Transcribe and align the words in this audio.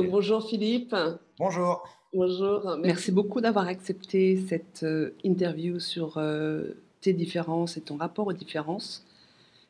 bonjour 0.00 0.46
Philippe. 0.46 0.94
Bonjour. 1.38 1.86
Bonjour. 2.14 2.78
Merci 2.82 3.12
beaucoup 3.12 3.40
d'avoir 3.40 3.68
accepté 3.68 4.36
cette 4.48 4.82
euh, 4.82 5.14
interview 5.24 5.78
sur 5.78 6.16
euh, 6.16 6.72
tes 7.02 7.12
différences 7.12 7.76
et 7.76 7.82
ton 7.82 7.96
rapport 7.96 8.26
aux 8.26 8.32
différences. 8.32 9.04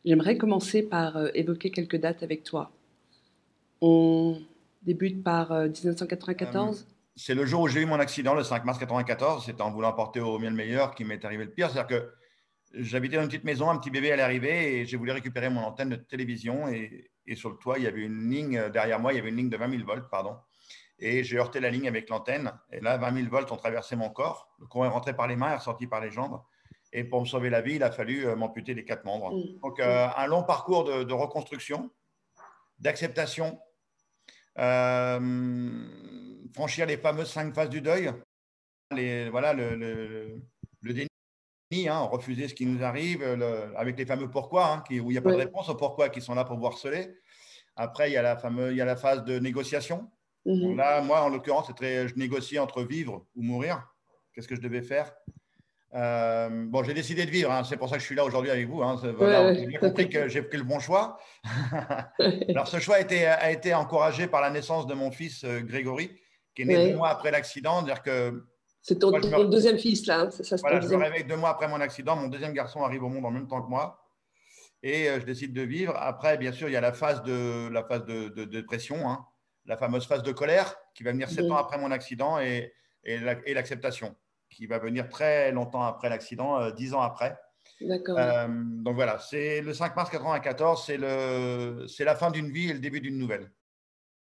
J'aimerais 0.04 0.36
commencer 0.36 0.82
par 0.82 1.16
euh, 1.16 1.28
évoquer 1.34 1.70
quelques 1.70 1.96
dates 1.96 2.22
avec 2.22 2.44
toi. 2.44 2.70
On 3.80 4.40
débute 4.82 5.22
par 5.24 5.52
1994. 5.52 6.86
C'est 7.16 7.34
le 7.34 7.44
jour 7.44 7.62
où 7.62 7.68
j'ai 7.68 7.80
eu 7.80 7.86
mon 7.86 7.98
accident, 7.98 8.34
le 8.34 8.44
5 8.44 8.64
mars 8.64 8.78
1994. 8.78 9.44
C'était 9.44 9.62
en 9.62 9.72
voulant 9.72 9.92
porter 9.92 10.20
au 10.20 10.38
mieux 10.38 10.50
le 10.50 10.54
meilleur 10.54 10.94
qui 10.94 11.04
m'est 11.04 11.24
arrivé 11.24 11.44
le 11.44 11.50
pire. 11.50 11.70
C'est-à-dire 11.70 11.98
que 11.98 12.12
j'habitais 12.74 13.16
dans 13.16 13.22
une 13.22 13.28
petite 13.28 13.44
maison, 13.44 13.68
un 13.68 13.78
petit 13.78 13.90
bébé 13.90 14.12
allait 14.12 14.22
arriver 14.22 14.78
et 14.78 14.86
j'ai 14.86 14.96
voulu 14.96 15.10
récupérer 15.10 15.50
mon 15.50 15.62
antenne 15.62 15.90
de 15.90 15.96
télévision 15.96 16.68
et, 16.68 17.10
et, 17.28 17.36
sur 17.36 17.50
le 17.50 17.56
toit, 17.56 17.78
il 17.78 17.84
y 17.84 17.86
avait 17.86 18.02
une 18.02 18.30
ligne, 18.30 18.68
derrière 18.70 18.98
moi, 18.98 19.12
il 19.12 19.16
y 19.16 19.18
avait 19.18 19.28
une 19.28 19.36
ligne 19.36 19.50
de 19.50 19.56
20 19.56 19.70
000 19.70 19.84
volts, 19.84 20.08
pardon. 20.10 20.36
Et 20.98 21.22
j'ai 21.22 21.38
heurté 21.38 21.60
la 21.60 21.70
ligne 21.70 21.86
avec 21.86 22.08
l'antenne. 22.08 22.52
Et 22.72 22.80
là, 22.80 22.96
20 22.96 23.14
000 23.14 23.28
volts 23.28 23.52
ont 23.52 23.56
traversé 23.56 23.94
mon 23.94 24.10
corps. 24.10 24.48
Le 24.58 24.66
courant 24.66 24.86
est 24.86 24.88
rentré 24.88 25.14
par 25.14 25.28
les 25.28 25.36
mains, 25.36 25.52
est 25.52 25.56
ressorti 25.56 25.86
par 25.86 26.00
les 26.00 26.10
jambes. 26.10 26.40
Et 26.92 27.04
pour 27.04 27.20
me 27.20 27.26
sauver 27.26 27.50
la 27.50 27.60
vie, 27.60 27.74
il 27.74 27.82
a 27.82 27.90
fallu 27.90 28.26
euh, 28.26 28.34
m'amputer 28.34 28.74
les 28.74 28.84
quatre 28.84 29.04
membres. 29.04 29.32
Mmh. 29.32 29.60
Donc, 29.62 29.78
euh, 29.78 30.08
un 30.16 30.26
long 30.26 30.42
parcours 30.42 30.84
de, 30.84 31.12
reconstruction, 31.12 31.90
d'acceptation, 32.78 33.60
euh, 34.58 35.88
franchir 36.54 36.86
les 36.86 36.96
fameuses 36.96 37.30
cinq 37.30 37.54
phases 37.54 37.68
du 37.68 37.80
deuil. 37.80 38.10
Les, 38.90 39.28
voilà, 39.28 39.52
le, 39.52 40.40
hein, 41.72 42.00
refuser 42.00 42.48
ce 42.48 42.54
qui 42.54 42.66
nous 42.66 42.82
arrive, 42.82 43.22
avec 43.76 43.98
les 43.98 44.06
fameux 44.06 44.30
pourquoi, 44.30 44.72
hein, 44.72 44.84
qui, 44.86 45.00
où 45.00 45.10
il 45.10 45.14
n'y 45.14 45.18
a 45.18 45.22
pas 45.22 45.32
de 45.32 45.36
réponse 45.36 45.68
aux 45.68 45.74
pourquoi 45.74 46.08
qui 46.08 46.20
sont 46.20 46.34
là 46.34 46.44
pour 46.44 46.56
vous 46.56 46.66
harceler. 46.66 47.14
Après, 47.76 48.10
il 48.10 48.14
y 48.14 48.16
a 48.16 48.22
la, 48.22 48.36
fameuse, 48.36 48.72
il 48.72 48.78
y 48.78 48.80
a 48.80 48.84
la 48.84 48.96
phase 48.96 49.24
de 49.24 49.38
négociation 49.38 50.10
Mhm. 50.48 50.76
Là, 50.76 51.02
moi, 51.02 51.22
en 51.22 51.28
l'occurrence, 51.28 51.70
je 51.80 52.14
négociais 52.16 52.58
entre 52.58 52.82
vivre 52.82 53.26
ou 53.36 53.42
mourir. 53.42 53.86
Qu'est-ce 54.32 54.48
que 54.48 54.56
je 54.56 54.60
devais 54.60 54.82
faire? 54.82 55.12
Euh, 55.94 56.66
Bon, 56.68 56.82
j'ai 56.82 56.94
décidé 56.94 57.26
de 57.26 57.30
vivre. 57.30 57.52
Hein. 57.52 57.64
C'est 57.64 57.76
pour 57.76 57.88
ça 57.88 57.96
que 57.96 58.00
je 58.00 58.06
suis 58.06 58.14
là 58.14 58.24
aujourd'hui 58.24 58.50
avec 58.50 58.66
vous. 58.66 58.82
Hein. 58.82 58.98
J'ai 59.02 59.66
bien 59.66 59.78
compris 59.78 60.08
que 60.08 60.28
j'ai 60.28 60.42
pris 60.42 60.56
le 60.56 60.64
bon 60.64 60.80
choix. 60.80 61.18
Alors, 62.48 62.66
ce 62.66 62.78
choix 62.78 62.96
a 62.96 63.00
été, 63.00 63.26
a 63.26 63.50
été, 63.50 63.74
encouragé 63.74 64.26
par 64.26 64.40
la 64.40 64.50
naissance 64.50 64.86
de 64.86 64.94
mon 64.94 65.10
fils 65.10 65.44
euh, 65.44 65.60
Grégory, 65.60 66.10
qui 66.54 66.62
est 66.62 66.64
né 66.64 66.90
deux 66.90 66.96
mois 66.96 67.10
après 67.10 67.30
l'accident. 67.30 67.82
Dire 67.82 68.02
que 68.02 68.44
c'est 68.88 68.98
ton, 68.98 69.10
deuxième 69.48 69.78
fils, 69.78 70.06
là. 70.06 70.20
Hein. 70.20 70.30
Ça, 70.30 70.56
voilà, 70.56 70.80
je 70.80 70.88
me 70.88 70.96
réveille 70.96 71.24
deux 71.24 71.36
mois 71.36 71.50
après 71.50 71.68
mon 71.68 71.80
accident. 71.80 72.16
Mon 72.16 72.28
deuxième 72.28 72.52
garçon 72.52 72.82
arrive 72.82 73.04
au 73.04 73.08
monde 73.08 73.24
en 73.26 73.30
même 73.30 73.46
temps 73.46 73.62
que 73.62 73.68
moi. 73.68 74.02
Et 74.82 75.08
euh, 75.08 75.20
je 75.20 75.26
décide 75.26 75.52
de 75.52 75.62
vivre. 75.62 75.94
Après, 75.96 76.38
bien 76.38 76.52
sûr, 76.52 76.68
il 76.68 76.72
y 76.72 76.76
a 76.76 76.80
la 76.80 76.92
phase 76.92 77.22
de, 77.22 77.68
la 77.68 77.84
phase 77.84 78.04
de, 78.06 78.28
de 78.28 78.44
dépression. 78.44 79.08
Hein 79.08 79.26
la 79.68 79.76
fameuse 79.76 80.06
phase 80.06 80.22
de 80.22 80.32
colère 80.32 80.74
qui 80.94 81.04
va 81.04 81.12
venir 81.12 81.30
sept 81.30 81.48
ans 81.50 81.56
après 81.56 81.78
mon 81.78 81.90
accident 81.90 82.40
et, 82.40 82.72
et 83.04 83.18
l'acceptation 83.54 84.16
qui 84.50 84.66
va 84.66 84.78
venir 84.78 85.08
très 85.08 85.52
longtemps 85.52 85.82
après 85.82 86.08
l'accident, 86.08 86.58
euh, 86.58 86.70
dix 86.72 86.94
ans 86.94 87.02
après. 87.02 87.38
D'accord. 87.82 88.16
Euh, 88.18 88.48
donc 88.48 88.96
voilà, 88.96 89.18
c'est 89.18 89.60
le 89.60 89.74
5 89.74 89.94
mars 89.94 90.10
94, 90.10 90.84
c'est 90.84 90.96
le, 90.96 91.86
c'est 91.86 92.04
la 92.04 92.16
fin 92.16 92.30
d'une 92.30 92.50
vie 92.50 92.70
et 92.70 92.72
le 92.72 92.78
début 92.78 93.00
d'une 93.00 93.18
nouvelle. 93.18 93.52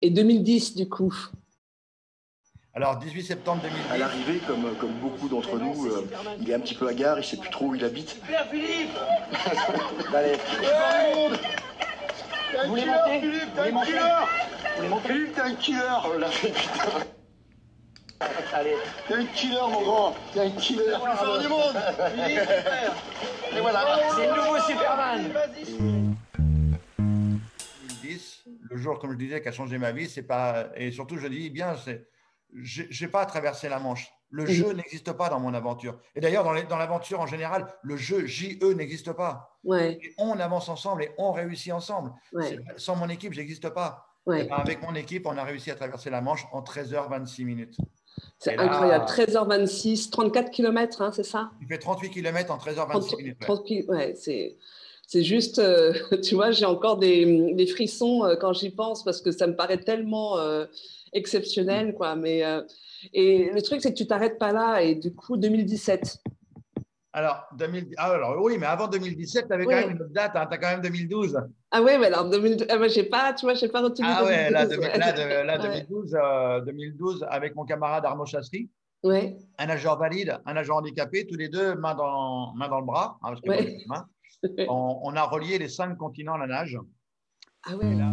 Et 0.02 0.10
2010 0.10 0.76
du 0.76 0.88
coup? 0.88 1.14
Alors, 2.72 2.98
18 2.98 3.22
septembre 3.24 3.62
2010. 3.62 3.90
À 3.90 3.98
l'arrivée, 3.98 4.38
comme, 4.46 4.76
comme 4.76 4.92
beaucoup 4.92 5.28
d'entre 5.28 5.58
nous, 5.58 5.86
euh, 5.86 6.08
il 6.40 6.48
est 6.48 6.54
un 6.54 6.60
petit 6.60 6.76
peu 6.76 6.86
hagard, 6.86 7.16
il 7.16 7.22
ne 7.22 7.24
sait 7.24 7.36
plus 7.36 7.50
trop 7.50 7.66
où 7.66 7.74
il 7.74 7.84
habite. 7.84 8.20
Père 8.26 8.46
Philippe 8.48 8.96
Allez. 10.14 10.36
Vous 12.62 12.68
voulez 12.68 12.84
monter 12.86 13.20
Philippe, 13.20 13.54
t'es 13.54 13.60
un 13.60 13.84
killer 13.84 13.98
Vous 13.98 14.76
voulez 14.76 14.88
monter 14.88 15.08
Philippe, 15.08 15.34
t'es 15.34 15.40
un 15.40 15.54
killer 15.54 15.98
Oh 16.04 16.18
la 16.18 16.28
putain 16.28 16.60
Allez. 18.52 18.76
T'es 19.08 19.14
un 19.14 19.24
killer, 19.24 19.56
mon 19.68 19.82
grand 19.82 20.14
T'es 20.32 20.40
un 20.40 20.50
killer 20.50 20.84
Le 20.86 21.00
plus 21.02 21.16
fort 21.16 21.38
du 21.40 21.48
monde 21.48 21.76
Philippe, 22.14 22.40
super 22.40 23.56
Et 23.56 23.60
voilà, 23.60 23.84
c'est 24.14 24.26
le 24.28 24.34
nouveau 24.36 24.58
Superman 24.60 25.32
2010, 27.08 28.44
le 28.70 28.76
jour, 28.76 28.98
comme 29.00 29.12
je 29.12 29.16
disais, 29.16 29.42
qui 29.42 29.48
a 29.48 29.52
changé 29.52 29.76
ma 29.76 29.90
vie, 29.90 30.08
c'est 30.08 30.22
pas. 30.22 30.68
Et 30.76 30.92
surtout, 30.92 31.18
je 31.18 31.26
dis 31.26 31.50
bien, 31.50 31.74
c'est. 31.84 32.09
J'ai 32.54 33.08
pas 33.08 33.26
traversé 33.26 33.68
la 33.68 33.78
Manche. 33.78 34.12
Le 34.30 34.46
jeu 34.46 34.72
n'existe 34.72 35.12
pas 35.12 35.28
dans 35.28 35.40
mon 35.40 35.54
aventure. 35.54 35.98
Et 36.14 36.20
d'ailleurs, 36.20 36.44
dans 36.44 36.78
l'aventure 36.78 37.20
en 37.20 37.26
général, 37.26 37.66
le 37.82 37.96
jeu 37.96 38.26
JE 38.26 38.74
n'existe 38.74 39.12
pas. 39.12 39.58
Ouais. 39.64 40.00
on 40.18 40.38
avance 40.38 40.68
ensemble 40.68 41.02
et 41.02 41.10
on 41.18 41.32
réussit 41.32 41.72
ensemble. 41.72 42.12
Sans 42.76 42.96
mon 42.96 43.08
équipe, 43.08 43.32
je 43.32 43.40
n'existe 43.40 43.68
pas. 43.70 44.06
Ben, 44.26 44.46
avec 44.50 44.82
mon 44.82 44.94
équipe, 44.94 45.26
on 45.26 45.36
a 45.36 45.44
réussi 45.44 45.70
à 45.70 45.74
traverser 45.74 46.10
la 46.10 46.20
Manche 46.20 46.46
en 46.52 46.62
13h26 46.62 47.44
minutes. 47.44 47.76
C'est 48.38 48.56
incroyable. 48.56 49.04
13h26, 49.06 50.10
34 50.10 50.50
km, 50.50 51.10
c'est 51.12 51.24
ça? 51.24 51.50
Il 51.60 51.66
fait 51.66 51.78
38 51.78 52.10
km 52.10 52.52
en 52.52 52.58
13h26 52.58 53.16
minutes. 53.16 53.88
ouais, 53.88 54.14
c'est. 54.14 55.22
juste, 55.22 55.58
euh, 55.58 55.92
tu 56.22 56.34
vois, 56.34 56.50
j'ai 56.50 56.66
encore 56.66 56.98
des, 56.98 57.52
des 57.54 57.66
frissons 57.66 58.24
euh, 58.24 58.36
quand 58.36 58.52
j'y 58.52 58.70
pense 58.70 59.04
parce 59.04 59.20
que 59.20 59.32
ça 59.32 59.46
me 59.46 59.56
paraît 59.56 59.80
tellement 59.80 60.38
euh, 60.38 60.66
exceptionnel, 61.12 61.94
quoi. 61.94 62.16
Mais 62.16 62.42
et 63.12 63.50
le 63.50 63.62
truc, 63.62 63.80
c'est 63.80 63.92
que 63.92 63.98
tu 63.98 64.06
t'arrêtes 64.06 64.38
pas 64.38 64.52
là. 64.52 64.82
Et 64.82 64.94
du 64.94 65.14
coup, 65.14 65.36
2017. 65.36 66.22
Alors, 67.12 67.44
2000... 67.56 67.94
ah, 67.96 68.12
alors 68.12 68.40
oui, 68.40 68.56
mais 68.58 68.66
avant 68.66 68.86
2017, 68.86 69.48
tu 69.48 69.52
avais 69.52 69.64
quand 69.64 69.70
même 69.70 69.90
une 69.90 70.02
autre 70.02 70.12
date. 70.12 70.32
Hein, 70.36 70.46
tu 70.46 70.54
as 70.54 70.58
quand 70.58 70.70
même 70.70 70.80
2012. 70.80 71.40
Ah 71.72 71.82
oui, 71.82 71.92
mais 71.98 72.06
alors, 72.06 72.30
2012, 72.30 72.68
ah, 72.70 72.88
j'ai 72.88 73.02
pas, 73.02 73.32
tu 73.32 73.46
vois, 73.46 73.54
j'ai 73.54 73.68
pas 73.68 73.82
retenu. 73.82 74.06
Ah 74.08 74.24
ouais, 74.24 74.50
là, 74.50 74.64
là, 74.64 75.58
2012, 75.58 76.16
2012, 76.66 77.22
euh, 77.22 77.26
avec 77.28 77.56
mon 77.56 77.64
camarade 77.64 78.04
Arnaud 78.04 78.26
Chassery. 78.26 78.70
Ouais. 79.02 79.36
Un 79.58 79.66
nageur 79.66 79.98
valide, 79.98 80.38
un 80.46 80.54
nageur 80.54 80.76
handicapé, 80.76 81.26
tous 81.26 81.36
les 81.36 81.48
deux, 81.48 81.74
main 81.74 81.94
dans, 81.94 82.52
main 82.54 82.68
dans 82.68 82.80
le 82.80 82.86
bras. 82.86 83.18
Hein, 83.22 83.30
parce 83.30 83.40
que 83.40 83.48
ouais. 83.48 83.78
on, 84.68 85.00
on, 85.02 85.16
a 85.16 85.22
relié 85.24 85.58
les 85.58 85.68
cinq 85.68 85.96
continents 85.96 86.34
à 86.34 86.38
la 86.38 86.46
nage. 86.46 86.78
Ah 87.66 87.76
ouais. 87.76 87.94
Là, 87.94 88.12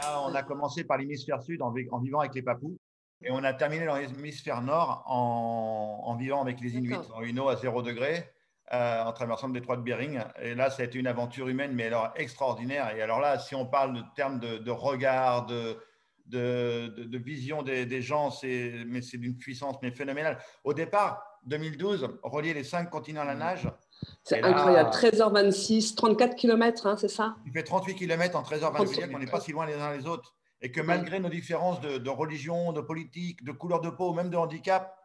là, 0.00 0.22
on 0.26 0.34
a 0.34 0.42
commencé 0.42 0.84
par 0.84 0.98
l'hémisphère 0.98 1.42
sud 1.42 1.62
en, 1.62 1.72
en 1.90 1.98
vivant 2.00 2.20
avec 2.20 2.34
les 2.34 2.42
papous. 2.42 2.76
Et 3.22 3.30
on 3.30 3.44
a 3.44 3.52
terminé 3.52 3.84
dans 3.84 3.96
l'hémisphère 3.96 4.62
nord 4.62 5.02
en, 5.06 6.16
vivant 6.16 6.40
avec 6.40 6.60
les 6.60 6.76
Inuits 6.76 6.96
en 7.14 7.20
une 7.20 7.38
eau 7.38 7.48
à 7.48 7.56
0 7.56 7.82
degré, 7.82 8.30
euh, 8.72 9.04
en 9.04 9.12
traversant 9.12 9.48
le 9.48 9.52
détroit 9.52 9.76
de 9.76 9.82
Bering. 9.82 10.20
Et 10.40 10.54
là, 10.54 10.70
ça 10.70 10.82
a 10.82 10.86
été 10.86 10.98
une 10.98 11.06
aventure 11.06 11.48
humaine, 11.48 11.72
mais 11.74 11.86
alors 11.86 12.12
extraordinaire. 12.16 12.96
Et 12.96 13.02
alors 13.02 13.20
là, 13.20 13.38
si 13.38 13.54
on 13.54 13.66
parle 13.66 13.94
de 13.94 14.02
termes 14.16 14.40
de, 14.40 14.70
regard, 14.70 15.44
de, 15.46 15.78
de, 16.26 17.18
vision 17.18 17.62
des, 17.62 18.02
gens, 18.02 18.30
mais 18.42 19.02
c'est 19.02 19.18
d'une 19.18 19.36
puissance 19.36 19.76
mais 19.82 19.90
phénoménale. 19.90 20.38
Au 20.64 20.72
départ, 20.72 21.22
2012, 21.44 22.20
relier 22.22 22.54
les 22.54 22.64
cinq 22.64 22.88
continents 22.88 23.22
à 23.22 23.26
la 23.26 23.34
nage. 23.34 23.68
C'est 24.24 24.42
incroyable. 24.42 24.90
13h26, 24.90 25.94
34 25.94 26.36
km, 26.36 26.96
c'est 26.98 27.08
ça 27.08 27.36
Il 27.46 27.52
fait 27.52 27.62
38 27.62 27.94
km 27.94 28.36
en 28.36 28.42
13h26, 28.42 29.10
on 29.14 29.18
n'est 29.18 29.26
pas 29.26 29.40
si 29.40 29.52
loin 29.52 29.66
les 29.66 29.74
uns 29.74 29.96
les 29.96 30.06
autres 30.06 30.34
et 30.62 30.70
que 30.70 30.80
malgré 30.80 31.20
nos 31.20 31.28
différences 31.28 31.80
de, 31.80 32.08
religion, 32.10 32.72
de 32.72 32.80
politique, 32.80 33.44
de 33.44 33.52
couleur 33.52 33.80
de 33.80 33.90
peau, 33.90 34.12
même 34.12 34.30
de 34.30 34.36
handicap, 34.36 34.96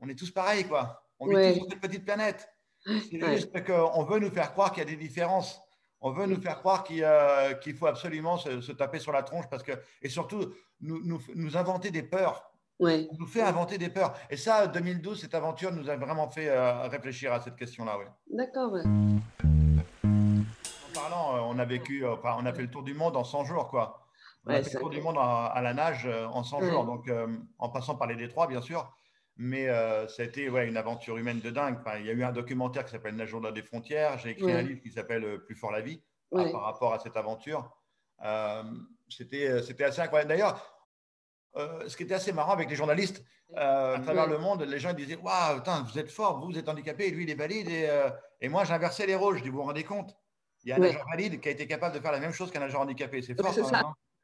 on 0.00 0.08
est 0.08 0.14
tous 0.14 0.30
pareils, 0.30 0.64
quoi. 0.64 1.04
On 1.18 1.26
vit 1.26 1.34
tous 1.34 1.60
sur 1.60 1.70
cette 1.70 1.80
petite 1.80 2.04
planète. 2.04 2.48
C'est 2.86 3.20
juste 3.32 3.64
qu'on 3.64 4.04
veut 4.04 4.18
nous 4.20 4.30
faire 4.30 4.52
croire 4.52 4.72
qu'il 4.72 4.82
y 4.82 4.86
a 4.86 4.88
des 4.88 4.96
différences. 4.96 5.60
On 6.00 6.12
veut 6.12 6.24
nous 6.24 6.40
faire 6.40 6.58
croire 6.60 6.82
qu'il 6.84 7.04
euh, 7.04 7.54
faut 7.78 7.86
absolument 7.86 8.38
se, 8.38 8.72
taper 8.72 9.00
sur 9.00 9.12
la 9.12 9.22
tronche 9.22 9.44
parce 9.50 9.62
que, 9.62 9.72
et 10.00 10.08
surtout, 10.08 10.54
nous, 10.80 11.20
nous, 11.34 11.56
inventer 11.58 11.90
des 11.90 12.02
peurs. 12.02 12.49
On 12.80 13.16
nous 13.18 13.26
fait 13.26 13.42
inventer 13.42 13.78
des 13.78 13.90
peurs. 13.90 14.14
Et 14.30 14.36
ça, 14.36 14.66
2012, 14.66 15.20
cette 15.20 15.34
aventure 15.34 15.72
nous 15.72 15.88
a 15.88 15.96
vraiment 15.96 16.28
fait 16.28 16.48
euh, 16.48 16.88
réfléchir 16.88 17.32
à 17.32 17.40
cette 17.40 17.56
question-là. 17.56 17.98
Ouais. 17.98 18.06
D'accord. 18.30 18.74
En 20.04 20.92
parlant, 20.94 21.36
euh, 21.36 21.40
on 21.44 21.58
a 21.58 21.64
vécu, 21.64 22.06
enfin, 22.06 22.36
on 22.38 22.46
a 22.46 22.52
fait 22.52 22.62
le 22.62 22.70
tour 22.70 22.82
du 22.82 22.94
monde 22.94 23.16
en 23.16 23.24
100 23.24 23.44
jours, 23.44 23.68
quoi. 23.68 24.06
On 24.46 24.50
a 24.50 24.62
fait 24.62 24.74
le 24.74 24.80
tour 24.80 24.90
du 24.90 25.00
monde 25.00 25.16
à, 25.18 25.60
la 25.62 25.74
nage 25.74 26.06
euh, 26.06 26.26
en 26.26 26.42
100 26.42 26.62
jours, 26.62 26.84
donc 26.84 27.08
euh, 27.08 27.26
en 27.58 27.68
passant 27.68 27.96
par 27.96 28.08
les 28.08 28.16
détroits, 28.16 28.46
bien 28.46 28.60
sûr. 28.60 28.92
Mais 29.36 29.68
euh, 29.68 30.06
ça 30.08 30.22
a 30.22 30.24
été 30.26 30.48
ouais, 30.50 30.68
une 30.68 30.76
aventure 30.76 31.16
humaine 31.16 31.40
de 31.40 31.50
dingue. 31.50 31.78
il 31.98 32.06
y 32.06 32.10
a 32.10 32.12
eu 32.12 32.24
un 32.24 32.32
documentaire 32.32 32.84
qui 32.84 32.90
s'appelle 32.90 33.16
Nage 33.16 33.32
au 33.32 33.50
des 33.50 33.62
frontières. 33.62 34.18
J'ai 34.18 34.30
écrit 34.30 34.52
un 34.52 34.62
livre 34.62 34.80
qui 34.82 34.90
s'appelle 34.90 35.40
Plus 35.46 35.54
fort 35.54 35.70
la 35.70 35.80
vie 35.80 36.02
par 36.30 36.62
rapport 36.62 36.92
à 36.92 36.98
cette 36.98 37.16
aventure. 37.16 37.70
C'était 39.08 39.84
assez 39.84 40.00
incroyable. 40.00 40.28
D'ailleurs, 40.28 40.79
ce 41.56 41.96
qui 41.96 42.02
était 42.04 42.14
assez 42.14 42.32
marrant 42.32 42.52
avec 42.52 42.68
les 42.70 42.76
journalistes 42.76 43.22
à 43.56 43.96
travers 44.02 44.26
le 44.28 44.38
monde, 44.38 44.62
les 44.62 44.78
gens 44.78 44.92
disaient 44.92 45.16
Waouh, 45.22 45.60
vous 45.92 45.98
êtes 45.98 46.10
fort, 46.10 46.38
vous, 46.40 46.52
vous 46.52 46.58
êtes 46.58 46.68
handicapé, 46.68 47.08
et 47.08 47.10
lui, 47.10 47.24
il 47.24 47.30
est 47.30 47.34
valide. 47.34 47.68
Et, 47.68 47.88
et 48.40 48.48
moi, 48.48 48.64
j'inversais 48.64 49.06
les 49.06 49.14
rôles. 49.16 49.38
Je 49.38 49.42
dis 49.42 49.48
Vous 49.48 49.56
vous 49.58 49.64
rendez 49.64 49.84
compte 49.84 50.14
il 50.62 50.68
y 50.68 50.72
a 50.72 50.76
un 50.76 50.78
nageur 50.78 51.06
valide 51.10 51.40
qui 51.40 51.48
a 51.48 51.52
été 51.52 51.66
capable 51.66 51.94
de 51.96 52.00
faire 52.00 52.12
la 52.12 52.20
même 52.20 52.32
chose 52.34 52.50
qu'un 52.50 52.60
nageur 52.60 52.82
handicapé. 52.82 53.22
C'est 53.22 53.34
fort. 53.40 53.52
C'est 53.54 53.64
ça. 53.64 53.82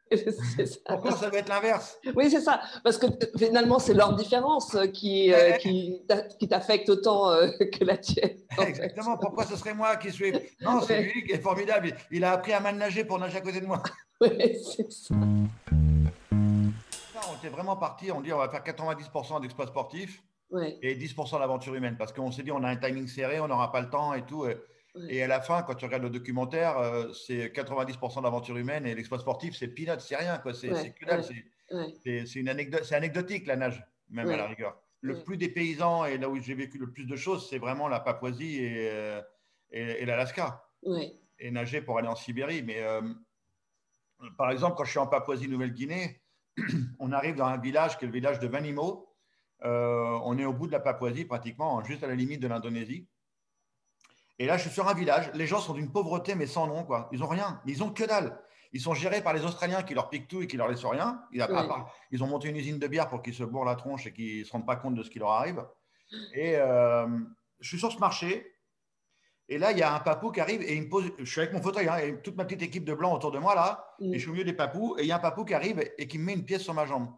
C'est 0.56 0.67
ça. 0.67 0.78
Pourquoi 0.87 1.12
ça 1.17 1.31
doit 1.31 1.38
être 1.40 1.49
l'inverse? 1.49 1.99
Oui, 2.14 2.31
c'est 2.31 2.40
ça. 2.43 2.61
Parce 2.84 2.96
que 2.96 3.06
finalement, 3.37 3.81
c'est 3.81 3.93
leur 3.94 4.14
différence 4.14 4.76
qui, 4.93 5.32
euh, 5.32 5.50
Ouais. 5.52 5.58
qui, 5.58 6.05
t'a- 6.06 6.22
qui 6.22 6.46
t'affecte 6.46 6.88
autant 6.90 7.31
euh, 7.32 7.49
que 7.72 7.82
la 7.84 7.96
tienne. 7.96 8.37
fait. 8.55 8.69
Exactement. 8.69 9.17
Pourquoi 9.19 9.44
ce 9.46 9.56
serait 9.56 9.75
moi 9.75 9.96
qui 9.96 10.12
suis. 10.12 10.31
Non, 10.61 10.81
c'est 10.82 10.99
Ouais. 10.99 11.12
lui 11.12 11.25
qui 11.25 11.32
est 11.32 11.40
formidable. 11.40 11.93
Il 12.12 12.22
a 12.22 12.31
appris 12.32 12.52
à 12.52 12.61
mal 12.61 12.76
nager 12.76 13.05
pour 13.05 13.19
nager 13.19 13.38
à 13.38 13.40
côté 13.40 13.61
de 13.61 13.67
moi. 13.67 13.82
Ouais, 14.20 14.56
c'est 14.76 14.93
ça. 14.93 15.14
On 17.31 17.37
était 17.37 17.49
vraiment 17.49 17.76
parti, 17.76 18.11
on 18.12 18.20
dit 18.20 18.32
on 18.32 18.38
va 18.38 18.49
faire 18.49 18.62
90% 18.62 19.40
d'exploits 19.40 19.67
sportifs 19.67 20.23
Ouais, 20.50 20.78
et 20.81 20.94
10% 20.94 21.40
d'aventure 21.40 21.75
humaine 21.75 21.96
parce 21.99 22.12
qu'on 22.12 22.31
s'est 22.31 22.44
dit 22.44 22.52
on 22.52 22.62
a 22.62 22.69
un 22.69 22.76
timing 22.76 23.08
serré, 23.08 23.40
on 23.40 23.49
n'aura 23.49 23.73
pas 23.73 23.81
le 23.81 23.90
temps 23.90 24.14
et 24.14 24.25
tout. 24.25 24.46
Et, 24.46 24.56
Ouais. 24.94 25.14
et 25.17 25.23
à 25.23 25.26
la 25.26 25.43
fin, 25.43 25.62
quand 25.62 25.75
tu 25.75 25.84
regardes 25.84 26.05
le 26.05 26.08
documentaire, 26.08 26.78
euh, 26.78 27.12
c'est 27.12 27.52
90% 27.52 28.23
d'aventure 28.23 28.56
humaine 28.56 28.87
et 28.87 28.94
l'exploit 28.94 29.19
sportif, 29.19 29.55
c'est 29.55 29.69
peanut, 29.69 30.00
c'est 30.00 30.17
rien. 30.17 30.38
quoi. 30.38 30.55
C'est 30.55 30.69
Ouais, 31.70 32.25
c'est 32.25 32.40
une 32.40 32.49
anecdote, 32.49 32.82
c'est 32.84 32.94
anecdotique 32.94 33.46
la 33.46 33.56
nage, 33.56 33.84
même 34.08 34.26
à 34.34 34.37
la 34.38 34.46
rigueur. 34.46 34.81
Le 35.02 35.22
plus 35.25 35.37
des 35.37 35.50
paysans 35.50 36.06
et 36.06 36.17
là 36.17 36.31
où 36.31 36.40
j'ai 36.40 36.55
vécu 36.55 36.79
le 36.79 36.90
plus 36.93 37.05
de 37.05 37.14
choses, 37.17 37.46
c'est 37.50 37.58
vraiment 37.58 37.88
la 37.88 38.00
Papouasie 38.00 38.56
et, 38.64 38.88
euh, 38.90 39.20
et, 39.70 39.82
et 39.82 40.05
l'Alaska. 40.06 40.64
et 41.40 41.50
nager 41.50 41.82
pour 41.82 41.99
aller 41.99 42.08
en 42.08 42.17
Sibérie. 42.17 42.62
Mais 42.62 42.81
euh, 42.81 43.02
par 44.38 44.50
exemple, 44.50 44.76
quand 44.76 44.84
je 44.84 44.90
suis 44.90 44.99
en 44.99 45.06
Papouasie-Nouvelle-Guinée, 45.08 46.22
on 46.99 47.12
arrive 47.12 47.35
dans 47.37 47.47
un 47.47 47.58
village 47.58 47.99
qui 47.99 48.05
est 48.05 48.08
le 48.08 48.12
village 48.14 48.38
de 48.38 48.47
Vanimo. 48.47 49.08
Euh, 49.64 50.19
on 50.25 50.37
est 50.38 50.44
au 50.44 50.53
bout 50.53 50.67
de 50.67 50.73
la 50.73 50.81
Papouasie, 50.81 51.25
pratiquement, 51.25 51.82
juste 51.85 52.03
à 52.05 52.06
la 52.06 52.14
limite 52.14 52.41
de 52.41 52.49
l'Indonésie. 52.49 53.06
Et 54.38 54.47
là, 54.47 54.56
je 54.58 54.62
suis 54.62 54.70
sur 54.70 54.87
un 54.87 54.94
village. 54.94 55.31
Les 55.35 55.47
gens 55.47 55.61
sont 55.61 55.73
d'une 55.73 55.91
pauvreté, 55.91 56.35
mais 56.35 56.47
sans 56.47 56.67
nom. 56.67 56.85
Quoi. 56.85 57.08
Ils 57.12 57.20
n'ont 57.20 57.29
rien. 57.29 57.61
Ils 57.67 57.82
ont 57.82 57.91
que 57.91 58.05
dalle. 58.05 58.38
Ils 58.73 58.81
sont 58.81 58.93
gérés 58.93 59.23
par 59.23 59.32
les 59.32 59.44
Australiens 59.44 59.82
qui 59.82 59.94
leur 59.94 60.11
piquent 60.11 60.29
tout 60.29 60.43
et 60.43 60.47
qui 60.47 60.58
leur 60.58 60.69
laissent 60.69 60.85
rien. 60.85 61.23
Ils, 61.32 61.41
part- 61.47 61.91
ont 62.20 62.26
monté 62.26 62.49
une 62.49 62.56
usine 62.56 62.79
de 62.79 62.87
bière 62.87 63.08
pour 63.08 63.23
qu'ils 63.23 63.35
se 63.35 63.44
bourrent 63.44 63.64
la 63.64 63.76
tronche 63.76 64.06
et 64.06 64.12
qu'ils 64.12 64.41
ne 64.41 64.44
se 64.44 64.53
rendent 64.53 64.67
pas 64.67 64.76
compte 64.76 64.94
de 64.94 65.03
ce 65.03 65.08
qui 65.08 65.19
leur 65.19 65.31
arrive. 65.31 65.64
Et 66.35 66.56
euh, 66.56 67.06
je 67.61 67.69
suis 67.69 67.79
sur 67.79 67.91
ce 67.91 67.99
marché. 67.99 68.53
Et 69.48 69.58
là, 69.58 69.70
il 69.72 69.78
y 69.78 69.82
a 69.82 69.94
un 69.94 70.00
papou 70.00 70.32
qui 70.32 70.40
arrive 70.40 70.62
et 70.62 70.75
il 70.75 70.82
me 70.82 70.88
pose. 70.88 71.12
Je 71.19 71.25
suis 71.25 71.40
avec 71.40 71.52
mon 71.52 71.62
fauteuil 71.62 71.88
hein, 71.88 71.98
et 71.98 72.20
toute 72.20 72.37
ma 72.37 72.44
petite 72.44 72.62
équipe 72.62 72.84
de 72.84 72.94
blancs 72.94 73.14
autour 73.14 73.31
de 73.31 73.38
moi 73.38 73.54
là. 73.54 73.94
Mm. 74.00 74.14
Et 74.14 74.14
je 74.14 74.20
suis 74.20 74.28
au 74.28 74.32
milieu 74.32 74.44
des 74.44 74.52
papous. 74.52 74.96
Et 74.98 75.02
il 75.02 75.06
y 75.06 75.12
a 75.12 75.16
un 75.16 75.20
papou 75.20 75.44
qui 75.44 75.54
arrive 75.54 75.81
et 75.98 76.08
qui 76.08 76.19
me 76.19 76.25
met 76.25 76.32
une 76.34 76.44
pièce 76.44 76.62
sur 76.62 76.75
ma 76.75 76.84
jambe. 76.84 77.08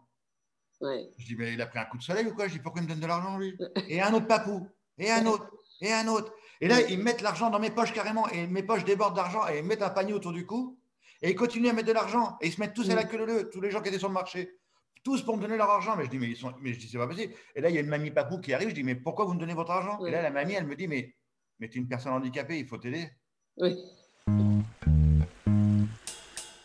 ouais. 0.81 1.09
Je 1.17 1.25
dis, 1.25 1.35
mais 1.35 1.53
il 1.53 1.61
a 1.61 1.67
pris 1.67 1.79
un 1.79 1.85
coup 1.85 1.97
de 1.97 2.03
soleil 2.03 2.27
ou 2.27 2.35
quoi? 2.35 2.47
Je 2.47 2.53
dis, 2.53 2.59
pourquoi 2.59 2.81
il 2.81 2.85
me 2.85 2.89
donne 2.89 2.99
de 2.99 3.07
l'argent, 3.07 3.37
lui? 3.37 3.57
Et 3.87 4.01
un 4.01 4.13
autre 4.13 4.27
papou, 4.27 4.67
et 4.97 5.11
un 5.11 5.25
autre, 5.25 5.49
et 5.81 5.91
un 5.91 6.07
autre. 6.07 6.33
Et 6.61 6.67
là, 6.67 6.81
ils 6.81 6.99
mettent 6.99 7.21
l'argent 7.21 7.49
dans 7.49 7.59
mes 7.59 7.69
poches 7.69 7.93
carrément, 7.93 8.27
et 8.29 8.47
mes 8.47 8.63
poches 8.63 8.85
débordent 8.85 9.15
d'argent, 9.15 9.47
et 9.47 9.59
ils 9.59 9.63
mettent 9.63 9.81
un 9.81 9.89
panier 9.89 10.13
autour 10.13 10.33
du 10.33 10.45
cou, 10.45 10.77
et 11.21 11.31
ils 11.31 11.35
continuent 11.35 11.69
à 11.69 11.73
mettre 11.73 11.87
de 11.87 11.93
l'argent, 11.93 12.37
et 12.41 12.47
ils 12.47 12.53
se 12.53 12.59
mettent 12.59 12.73
tous 12.73 12.89
à 12.89 12.95
la 12.95 13.05
queue 13.05 13.25
leu, 13.25 13.49
tous 13.49 13.61
les 13.61 13.71
gens 13.71 13.81
qui 13.81 13.89
étaient 13.89 13.99
sur 13.99 14.09
le 14.09 14.13
marché. 14.13 14.55
Tous 15.01 15.23
pour 15.23 15.37
me 15.37 15.41
donner 15.41 15.55
leur 15.55 15.69
argent. 15.69 15.95
Mais 15.95 16.03
je 16.03 16.09
dis, 16.09 16.19
mais, 16.19 16.27
ils 16.27 16.35
sont... 16.35 16.53
mais 16.59 16.73
je 16.73 16.79
dis, 16.79 16.89
c'est 16.89 16.97
pas 16.97 17.07
possible. 17.07 17.33
Et 17.55 17.61
là, 17.61 17.69
il 17.69 17.75
y 17.75 17.77
a 17.77 17.81
une 17.81 17.87
mamie 17.87 18.11
papou 18.11 18.39
qui 18.39 18.53
arrive, 18.53 18.69
je 18.69 18.75
dis, 18.75 18.83
mais 18.83 18.95
pourquoi 18.95 19.23
vous 19.23 19.33
me 19.33 19.39
donnez 19.39 19.53
votre 19.53 19.71
argent? 19.71 19.97
Ouais. 20.01 20.09
Et 20.09 20.11
là, 20.11 20.21
la 20.21 20.29
mamie, 20.29 20.53
elle 20.53 20.67
me 20.67 20.75
dit, 20.75 20.89
mais, 20.89 21.15
mais 21.59 21.69
tu 21.69 21.77
es 21.77 21.81
une 21.81 21.87
personne 21.87 22.13
handicapée, 22.13 22.59
il 22.59 22.67
faut 22.67 22.77
t'aider. 22.77 23.09
Oui. 23.57 23.77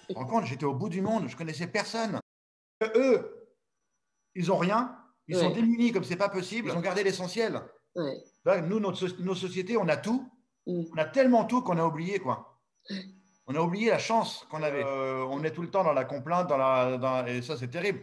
Tu 0.08 0.14
te 0.14 0.18
rends 0.18 0.26
compte, 0.26 0.44
j'étais 0.46 0.64
au 0.64 0.74
bout 0.74 0.88
du 0.88 1.00
monde, 1.00 1.28
je 1.28 1.36
connaissais 1.36 1.66
personne. 1.66 2.18
Eux, 2.94 3.48
ils 4.34 4.52
ont 4.52 4.58
rien, 4.58 4.96
ils 5.28 5.36
sont 5.36 5.50
démunis 5.50 5.92
comme 5.92 6.04
c'est 6.04 6.16
pas 6.16 6.28
possible, 6.28 6.68
ils 6.68 6.76
ont 6.76 6.80
gardé 6.80 7.02
l'essentiel. 7.02 7.60
Ouais. 7.96 8.16
Là, 8.44 8.60
nous, 8.60 8.80
notre 8.80 8.96
so- 9.08 9.22
nos 9.22 9.34
sociétés, 9.34 9.76
on 9.76 9.88
a 9.88 9.96
tout. 9.96 10.28
Mm. 10.66 10.82
On 10.92 10.96
a 10.98 11.04
tellement 11.04 11.44
tout 11.44 11.62
qu'on 11.62 11.78
a 11.78 11.84
oublié, 11.84 12.18
quoi. 12.18 12.60
On 13.46 13.54
a 13.54 13.60
oublié 13.60 13.90
la 13.90 13.98
chance 13.98 14.46
qu'on 14.50 14.62
avait. 14.62 14.82
Euh, 14.84 15.24
on 15.30 15.42
est 15.44 15.52
tout 15.52 15.62
le 15.62 15.70
temps 15.70 15.84
dans 15.84 15.92
la 15.92 16.04
complainte, 16.04 16.48
dans 16.48 16.56
la, 16.58 16.98
dans- 16.98 17.24
et 17.26 17.40
ça, 17.42 17.56
c'est 17.56 17.68
terrible. 17.68 18.00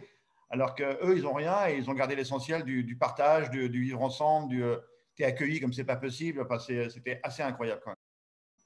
Alors 0.50 0.74
qu'eux, 0.74 1.16
ils 1.16 1.22
n'ont 1.22 1.32
rien 1.34 1.68
et 1.68 1.76
ils 1.76 1.88
ont 1.90 1.94
gardé 1.94 2.14
l'essentiel 2.16 2.64
du, 2.64 2.84
du 2.84 2.96
partage, 2.96 3.50
du, 3.50 3.68
du 3.70 3.82
vivre 3.82 4.02
ensemble, 4.02 4.48
du 4.50 4.64
euh, 5.12 5.16
t'es 5.16 5.24
accueilli 5.24 5.60
comme 5.60 5.72
c'est 5.72 5.84
pas 5.84 5.96
possible. 5.96 6.40
Enfin, 6.42 6.58
c'est- 6.58 6.90
C'était 6.90 7.20
assez 7.22 7.42
incroyable, 7.42 7.80
quand 7.84 7.90
même. 7.90 7.96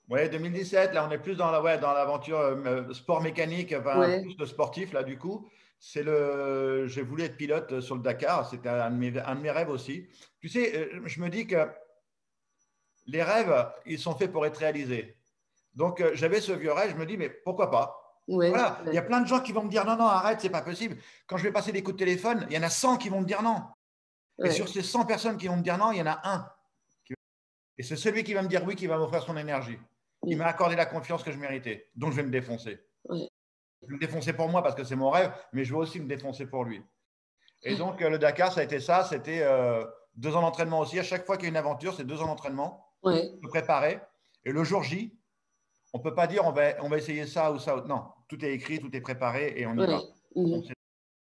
Ouais, 0.09 0.29
2017, 0.29 0.93
là, 0.95 1.05
on 1.07 1.11
est 1.11 1.19
plus 1.19 1.35
dans 1.37 1.51
la, 1.51 1.61
ouais, 1.61 1.79
dans 1.79 1.93
l'aventure 1.93 2.39
euh, 2.39 2.93
sport 2.93 3.21
mécanique, 3.21 3.75
enfin, 3.77 3.99
Ouais. 3.99 4.23
plus 4.23 4.37
de 4.37 4.45
sportif, 4.45 4.93
là, 4.93 5.03
du 5.03 5.19
coup. 5.19 5.49
C'est 5.79 6.03
le, 6.05 6.87
j'ai 6.87 7.03
voulu 7.03 7.25
être 7.25 7.37
pilote 7.37 7.81
sur 7.81 7.97
le 7.97 8.03
Dakar. 8.03 8.49
C'était 8.49 8.69
un, 8.69 8.91
de 8.91 8.97
mes- 8.97 9.19
un 9.19 9.35
de 9.35 9.41
mes 9.41 9.51
rêves 9.51 9.69
aussi. 9.69 10.09
Tu 10.41 10.49
sais, 10.49 10.75
euh, 10.95 11.03
je 11.05 11.21
me 11.21 11.29
dis 11.29 11.47
que 11.47 11.69
les 13.07 13.23
rêves, 13.23 13.69
ils 13.85 13.99
sont 13.99 14.15
faits 14.17 14.33
pour 14.33 14.47
être 14.47 14.57
réalisés. 14.57 15.17
Donc, 15.75 16.01
euh, 16.01 16.13
j'avais 16.15 16.41
ce 16.41 16.53
vieux 16.53 16.73
rêve, 16.73 16.93
je 16.93 16.97
me 16.97 17.05
dis, 17.05 17.17
mais 17.19 17.29
pourquoi 17.29 17.71
pas? 17.71 18.03
Ouais. 18.29 18.49
Voilà, 18.49 18.81
il 18.87 18.95
y 18.95 18.99
a 18.99 19.03
plein 19.03 19.21
de 19.21 19.27
gens 19.29 19.41
qui 19.41 19.53
vont 19.53 19.63
me 19.65 19.69
dire, 19.69 19.85
non, 19.85 19.97
non, 19.97 20.07
arrête, 20.07 20.41
c'est 20.41 20.49
pas 20.51 20.63
possible. 20.63 20.97
Quand 21.27 21.37
je 21.37 21.43
vais 21.45 21.53
passer 21.53 21.71
des 21.73 21.83
coups 21.83 21.97
de 21.97 22.05
téléphone, 22.05 22.47
il 22.49 22.57
y 22.57 22.59
en 22.59 22.63
a 22.63 22.71
100 22.71 22.97
qui 22.97 23.09
vont 23.09 23.21
me 23.21 23.27
dire 23.27 23.43
non. 23.43 23.63
Et 24.45 24.51
sur 24.51 24.69
ces 24.69 24.83
100 24.83 25.07
personnes 25.07 25.37
qui 25.39 25.47
vont 25.49 25.57
me 25.57 25.63
dire 25.63 25.79
non, 25.79 25.93
il 25.93 25.99
y 25.99 26.03
en 26.03 26.07
a 26.07 26.21
un. 26.25 26.51
Et 27.79 27.83
c'est 27.83 27.97
celui 27.97 28.25
qui 28.25 28.33
va 28.33 28.43
me 28.43 28.49
dire 28.49 28.65
oui 28.65 28.75
qui 28.75 28.87
va 28.87 28.97
m'offrir 28.97 29.23
son 29.23 29.37
énergie. 29.37 29.79
Il 30.27 30.37
Mm. 30.37 30.39
m'a 30.39 30.47
accordé 30.47 30.77
la 30.77 30.87
confiance 30.87 31.23
que 31.23 31.31
je 31.31 31.39
méritais. 31.39 31.91
Donc, 31.95 32.11
je 32.13 32.17
vais 32.17 32.23
me 32.23 32.31
défoncer. 32.31 32.81
Je 33.83 33.87
vais 33.89 33.95
me 33.95 33.99
défoncer 34.01 34.33
pour 34.33 34.49
moi 34.49 34.63
parce 34.63 34.75
que 34.75 34.83
c'est 34.83 34.97
mon 34.97 35.11
rêve, 35.11 35.31
mais 35.53 35.65
je 35.65 35.73
veux 35.73 35.79
aussi 35.81 36.01
me 36.01 36.09
défoncer 36.09 36.47
pour 36.47 36.65
lui. 36.65 36.83
Et 37.63 37.77
donc, 37.77 38.01
euh, 38.03 38.09
le 38.09 38.19
Dakar, 38.19 38.51
ça 38.53 38.61
a 38.61 38.65
été 38.65 38.81
ça. 38.81 39.05
C'était 39.05 39.43
euh, 39.43 39.85
deux 40.15 40.35
ans 40.35 40.41
d'entraînement 40.41 40.81
aussi. 40.81 40.99
À 40.99 41.03
chaque 41.03 41.27
fois 41.27 41.37
qu'il 41.37 41.45
y 41.45 41.47
a 41.49 41.51
une 41.51 41.57
aventure, 41.57 41.95
c'est 41.95 42.05
deux 42.05 42.21
ans 42.23 42.27
d'entraînement 42.27 42.87
se 43.43 43.49
préparer. 43.49 44.01
Et 44.45 44.53
le 44.53 44.65
jour 44.65 44.83
J, 44.83 45.19
on 45.93 45.99
ne 45.99 46.03
peut 46.03 46.15
pas 46.15 46.27
dire 46.27 46.45
on 46.47 46.53
va, 46.53 46.83
on 46.83 46.89
va 46.89 46.97
essayer 46.97 47.27
ça 47.27 47.53
ou 47.53 47.59
ça. 47.59 47.85
Non, 47.87 48.05
tout 48.29 48.43
est 48.45 48.53
écrit, 48.53 48.79
tout 48.81 48.95
est 48.97 49.01
préparé 49.01 49.53
et 49.57 49.67
on 49.67 49.75
y 49.75 49.87
va. 49.87 49.99
Mhm. 50.35 50.53
On 50.55 50.63
s'est 50.65 50.75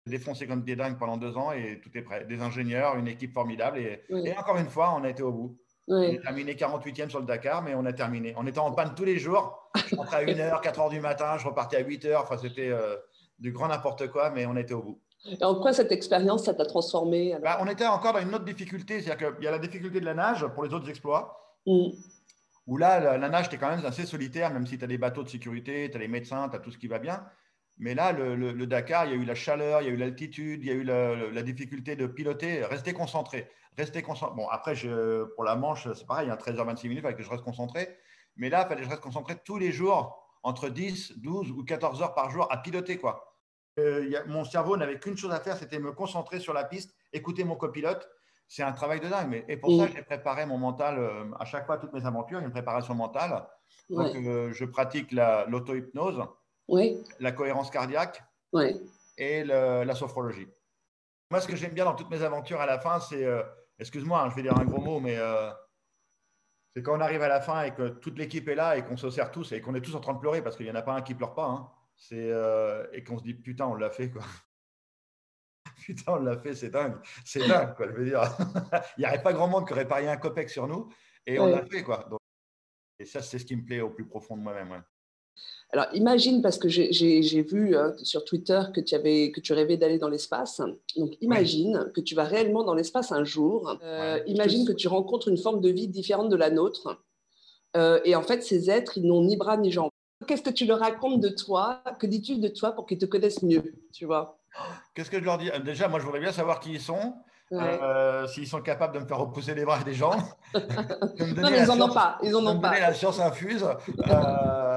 défoncé 0.07 0.47
comme 0.47 0.63
des 0.63 0.77
dingues 0.77 0.99
pendant 0.99 1.17
deux 1.17 1.37
ans 1.37 1.53
et 1.53 1.81
tout 1.83 1.91
est 1.95 2.03
prêt. 2.03 2.25
Des 2.25 2.41
ingénieurs, 2.41 2.97
une 2.97 3.09
équipe 3.09 3.33
formidable. 3.33 3.79
Et, 3.79 4.37
encore 4.37 4.57
une 4.57 4.69
fois, 4.69 4.95
on 4.97 5.05
a 5.05 5.11
été 5.11 5.23
au 5.23 5.33
bout. 5.33 5.59
On 5.89 6.03
a 6.03 6.19
terminé 6.19 6.55
48e 6.55 7.11
sur 7.11 7.21
le 7.21 7.27
Dakar, 7.27 7.63
mais 7.63 7.75
on 7.75 7.85
a 7.85 7.93
terminé. 7.93 8.33
On 8.37 8.47
était 8.47 8.61
en 8.61 8.73
panne 8.73 8.95
tous 8.95 9.05
les 9.05 9.19
jours. 9.19 9.71
Je 9.89 9.97
rentrais 9.97 10.19
à 10.19 10.25
1h, 10.25 10.63
4h 10.63 10.91
du 10.91 11.01
matin, 11.01 11.37
je 11.39 11.47
repartais 11.47 11.79
à 11.79 11.83
8h. 11.83 12.17
Enfin, 12.23 12.37
c'était 12.39 12.69
euh, 12.69 12.97
du 13.39 13.53
grand 13.53 13.69
n'importe 13.69 14.09
quoi, 14.09 14.31
mais 14.31 14.47
on 14.47 14.57
était 14.57 14.75
au 14.75 14.83
bout. 14.83 15.01
Et 15.27 15.45
en 15.45 15.57
quoi 15.57 15.73
cette 15.73 15.93
expérience, 15.93 16.45
ça 16.45 16.55
t'a 16.55 16.65
transformé 16.65 17.37
Bah, 17.43 17.59
on 17.61 17.67
était 17.67 17.87
encore 17.87 18.13
dans 18.13 18.21
une 18.21 18.35
autre 18.35 18.45
difficulté. 18.45 19.03
C'est-à-dire 19.03 19.35
qu'il 19.35 19.45
y 19.45 19.49
a 19.49 19.51
la 19.51 19.59
difficulté 19.59 20.01
de 20.01 20.05
la 20.05 20.15
nage 20.15 20.47
pour 20.55 20.65
les 20.65 20.73
autres 20.73 20.89
exploits. 20.89 21.37
Mm. 21.67 21.89
où 22.67 22.79
là, 22.79 23.01
la, 23.01 23.19
la 23.19 23.29
nage, 23.29 23.51
tu 23.51 23.57
es 23.57 23.59
quand 23.59 23.69
même 23.69 23.85
assez 23.85 24.07
solitaire, 24.07 24.51
même 24.51 24.67
si 24.67 24.79
tu 24.79 24.85
as 24.85 24.87
des 24.87 24.97
bateaux 24.97 25.23
de 25.23 25.29
sécurité, 25.29 25.91
tu 25.91 25.97
as 25.97 26.01
les 26.01 26.09
médecins, 26.09 26.49
tu 26.49 26.57
as 26.57 26.59
tout 26.59 26.71
ce 26.71 26.79
qui 26.79 26.87
va 26.87 26.99
bien. 26.99 27.23
Mais 27.81 27.95
là, 27.95 28.13
le, 28.13 28.37
le- 28.37 28.53
le 28.53 28.67
Dakar, 28.67 29.07
il 29.07 29.11
y 29.13 29.15
a 29.15 29.17
eu 29.17 29.25
la 29.25 29.35
chaleur, 29.35 29.81
il 29.81 29.87
y 29.87 29.89
a 29.89 29.93
eu 29.93 29.97
l'altitude, 29.97 30.63
il 30.63 30.67
y 30.67 30.71
a 30.71 30.75
eu 30.75 30.83
la, 30.85 31.17
la 31.33 31.43
difficulté 31.43 31.97
de 31.97 32.07
piloter. 32.07 32.63
Rester 32.65 32.93
concentré. 32.93 33.51
Rester 33.77 34.03
concentré. 34.03 34.37
Bon, 34.37 34.47
après, 34.49 34.75
je, 34.75 35.25
pour 35.35 35.45
la 35.45 35.57
Manche, 35.57 35.89
c'est 35.95 36.07
pareil, 36.07 36.27
il 36.27 36.29
y 36.29 36.33
a 36.33 36.37
13h26 36.37 36.83
minutes, 36.89 36.99
il 36.99 37.03
fallait 37.03 37.15
que 37.17 37.23
je 37.23 37.31
reste 37.31 37.43
concentré. 37.43 37.89
Mais 38.37 38.51
là, 38.51 38.63
il 38.65 38.69
fallait 38.69 38.81
que 38.81 38.85
je 38.85 38.91
reste 38.91 39.03
concentré 39.03 39.35
tous 39.45 39.57
les 39.57 39.73
jours, 39.73 40.23
entre 40.43 40.69
10, 40.69 41.19
12 41.19 41.51
ou 41.53 41.65
14 41.65 42.03
heures 42.03 42.15
par 42.15 42.31
jour 42.31 42.47
à 42.53 42.59
piloter. 42.59 42.99
quoi. 42.99 43.35
Euh, 43.79 44.03
il 44.05 44.11
y 44.11 44.17
a- 44.17 44.25
mon 44.27 44.45
cerveau 44.45 44.77
n'avait 44.77 44.99
qu'une 44.99 45.17
chose 45.17 45.33
à 45.33 45.41
faire, 45.41 45.57
c'était 45.57 45.79
me 45.79 45.93
concentrer 45.93 46.39
sur 46.39 46.53
la 46.53 46.65
piste, 46.65 46.95
écouter 47.15 47.45
mon 47.45 47.57
copilote. 47.57 48.07
C'est 48.47 48.63
un 48.63 48.73
travail 48.73 49.01
de 49.01 49.09
dingue. 49.09 49.29
Mais, 49.31 49.45
et 49.49 49.57
pour 49.57 49.71
Mm. 49.71 49.79
ça, 49.79 49.87
j'ai 49.95 50.03
préparé 50.03 50.45
mon 50.45 50.59
mental 50.59 50.99
euh, 50.99 51.25
à 51.39 51.45
chaque 51.47 51.65
fois, 51.65 51.79
toutes 51.79 51.93
mes 51.95 52.05
aventures, 52.05 52.41
une 52.41 52.51
préparation 52.51 52.95
mentale. 52.95 53.47
Donc, 53.89 54.15
euh, 54.27 54.53
je 54.53 54.65
pratique 54.67 55.13
la- 55.13 55.47
Ouais. 56.71 56.97
la 57.19 57.33
cohérence 57.33 57.71
cardiaque 57.71 58.23
et 59.19 59.45
le- 59.45 59.85
la 59.85 59.95
sophrologie. 59.95 60.49
Moi, 61.31 61.41
ce 61.41 61.47
que 61.49 61.57
j'aime 61.57 61.73
bien 61.75 61.85
dans 61.85 61.95
toutes 61.95 62.11
mes 62.11 62.23
aventures 62.23 62.61
à 62.61 62.67
la 62.67 62.79
fin, 62.81 62.99
c'est, 63.01 63.25
euh, 63.25 63.43
excuse-moi, 63.79 64.21
hein, 64.23 64.31
je 64.31 64.37
vais 64.37 64.43
dire 64.43 64.57
un 64.59 64.65
gros 64.65 64.81
mot, 64.81 64.99
mais 65.01 65.17
euh, 65.19 65.51
c'est 66.75 66.83
quand 66.83 66.97
on 66.97 67.01
arrive 67.01 67.23
à 67.23 67.29
la 67.29 67.41
fin 67.41 67.63
et 67.65 67.75
que 67.75 67.89
toute 67.89 68.19
l'équipe 68.19 68.49
est 68.49 68.55
là 68.55 68.77
et 68.77 68.85
qu'on 68.85 68.97
se 68.97 69.11
sert 69.11 69.31
tous 69.31 69.53
et 69.53 69.61
qu'on 69.61 69.75
est 69.75 69.81
tous 69.81 69.95
en 69.95 70.01
train 70.01 70.15
de 70.15 70.19
pleurer 70.19 70.43
parce 70.43 70.57
qu'il 70.57 70.67
n'y 70.67 70.73
en 70.73 70.75
a 70.77 70.83
pas 70.83 70.95
un 70.95 71.03
qui 71.03 71.15
pleure 71.15 71.35
pas. 71.35 71.47
hein. 71.47 71.71
C'est, 71.97 72.31
euh, 72.33 72.87
et 72.93 73.05
qu'on 73.05 73.19
se 73.19 73.23
dit, 73.25 73.35
putain, 73.35 73.67
on 73.67 73.75
l'a 73.75 73.91
fait, 73.91 74.11
quoi. 74.11 74.23
Putain, 75.85 76.13
on 76.13 76.23
l'a 76.23 76.39
fait, 76.39 76.55
c'est 76.55 76.71
dingue. 76.71 76.97
C'est 77.25 77.47
dingue, 77.47 77.75
quoi. 77.75 77.87
Je 77.89 77.93
veux 77.93 78.05
dire, 78.05 78.23
il 78.97 79.01
n'y 79.01 79.07
aurait 79.07 79.23
pas 79.23 79.33
grand 79.33 79.49
monde 79.49 79.67
qui 79.67 79.73
aurait 79.73 79.89
parié 79.89 80.09
un 80.09 80.17
copec 80.17 80.49
sur 80.51 80.67
nous 80.67 80.93
et 81.27 81.39
on 81.39 81.47
l'a 81.47 81.65
fait, 81.67 81.83
quoi. 81.83 82.05
Donc, 82.11 82.21
et 82.99 83.05
ça, 83.07 83.23
c'est 83.23 83.39
ce 83.39 83.45
qui 83.45 83.57
me 83.57 83.65
plaît 83.65 83.81
au 83.81 83.91
plus 83.91 84.07
profond 84.07 84.37
de 84.37 84.43
moi-même. 84.43 84.71
ouais. 84.73 84.81
Alors 85.73 85.87
imagine, 85.95 86.43
parce 86.43 86.59
que 86.59 86.69
j'ai- 86.69 87.43
vu 87.43 87.77
euh, 87.77 87.93
sur 88.03 88.25
Twitter 88.25 88.61
que 88.75 88.81
tu, 88.81 88.95
avais, 88.97 89.31
que 89.31 89.41
tu 89.41 89.53
rêvais 89.53 89.77
d'aller 89.77 89.99
dans 89.99 90.09
l'espace. 90.09 90.61
Donc 90.97 91.13
imagine 91.21 91.91
que 91.95 92.01
tu 92.01 92.15
vas 92.17 92.25
réellement 92.25 92.65
dans 92.65 92.75
l'espace 92.75 93.13
un 93.13 93.23
jour. 93.25 93.77
Euh, 93.83 94.15
Ouais. 94.17 94.25
Imagine 94.27 94.67
que 94.67 94.73
tu 94.73 94.89
rencontres 94.89 95.29
une 95.29 95.37
forme 95.39 95.61
de 95.61 95.69
vie 95.69 95.87
différente 95.87 96.29
de 96.29 96.37
la 96.37 96.51
nôtre. 96.51 96.99
Euh, 97.77 98.01
et 98.05 98.17
en 98.17 98.23
fait, 98.23 98.43
ces 98.43 98.69
êtres, 98.69 98.99
ils 98.99 99.07
n'ont 99.07 99.23
ni 99.23 99.37
bras 99.37 99.57
ni 99.57 99.71
jambes. 99.71 99.91
Qu'est-ce 100.27 100.43
que 100.43 100.51
tu 100.51 100.67
leur 100.67 100.81
racontes 100.81 101.21
de 101.21 101.29
toi? 101.29 101.83
Que 102.01 102.07
dis-tu 102.09 102.39
de 102.39 102.49
toi 102.49 102.73
pour 102.73 102.85
qu'ils 102.87 102.99
te 102.99 103.07
connaissent 103.07 103.43
mieux 103.45 103.63
Tu 103.93 104.07
vois? 104.07 104.39
Qu'est-ce 104.95 105.11
que 105.11 105.21
je 105.21 105.25
leur 105.25 105.39
dis? 105.39 105.51
Déjà, 105.65 105.87
moi, 105.87 106.01
je 106.01 106.05
voudrais 106.05 106.21
bien 106.21 106.33
savoir 106.33 106.59
qui 106.59 106.73
ils 106.73 106.81
sont, 106.81 107.15
Ouais. 107.53 107.81
euh, 107.83 108.27
s'ils 108.29 108.47
sont 108.47 108.61
capables 108.61 108.95
de 108.95 109.01
me 109.01 109.07
faire 109.07 109.19
repousser 109.19 109.55
les 109.55 109.65
bras 109.65 109.79
et 109.81 109.85
des 109.85 109.95
donner 111.19 111.41
Non, 111.41 111.51
mais 111.51 111.61
ils 111.61 111.67
n'en 111.67 111.81
ont 111.89 111.93
pas. 111.95 112.19
Ils 112.23 112.35
en 112.37 112.45
ont 112.47 112.59
pas. 112.61 112.79
la 112.79 112.93
science 112.93 113.19
infuse. 113.21 113.65
Euh, 113.65 113.75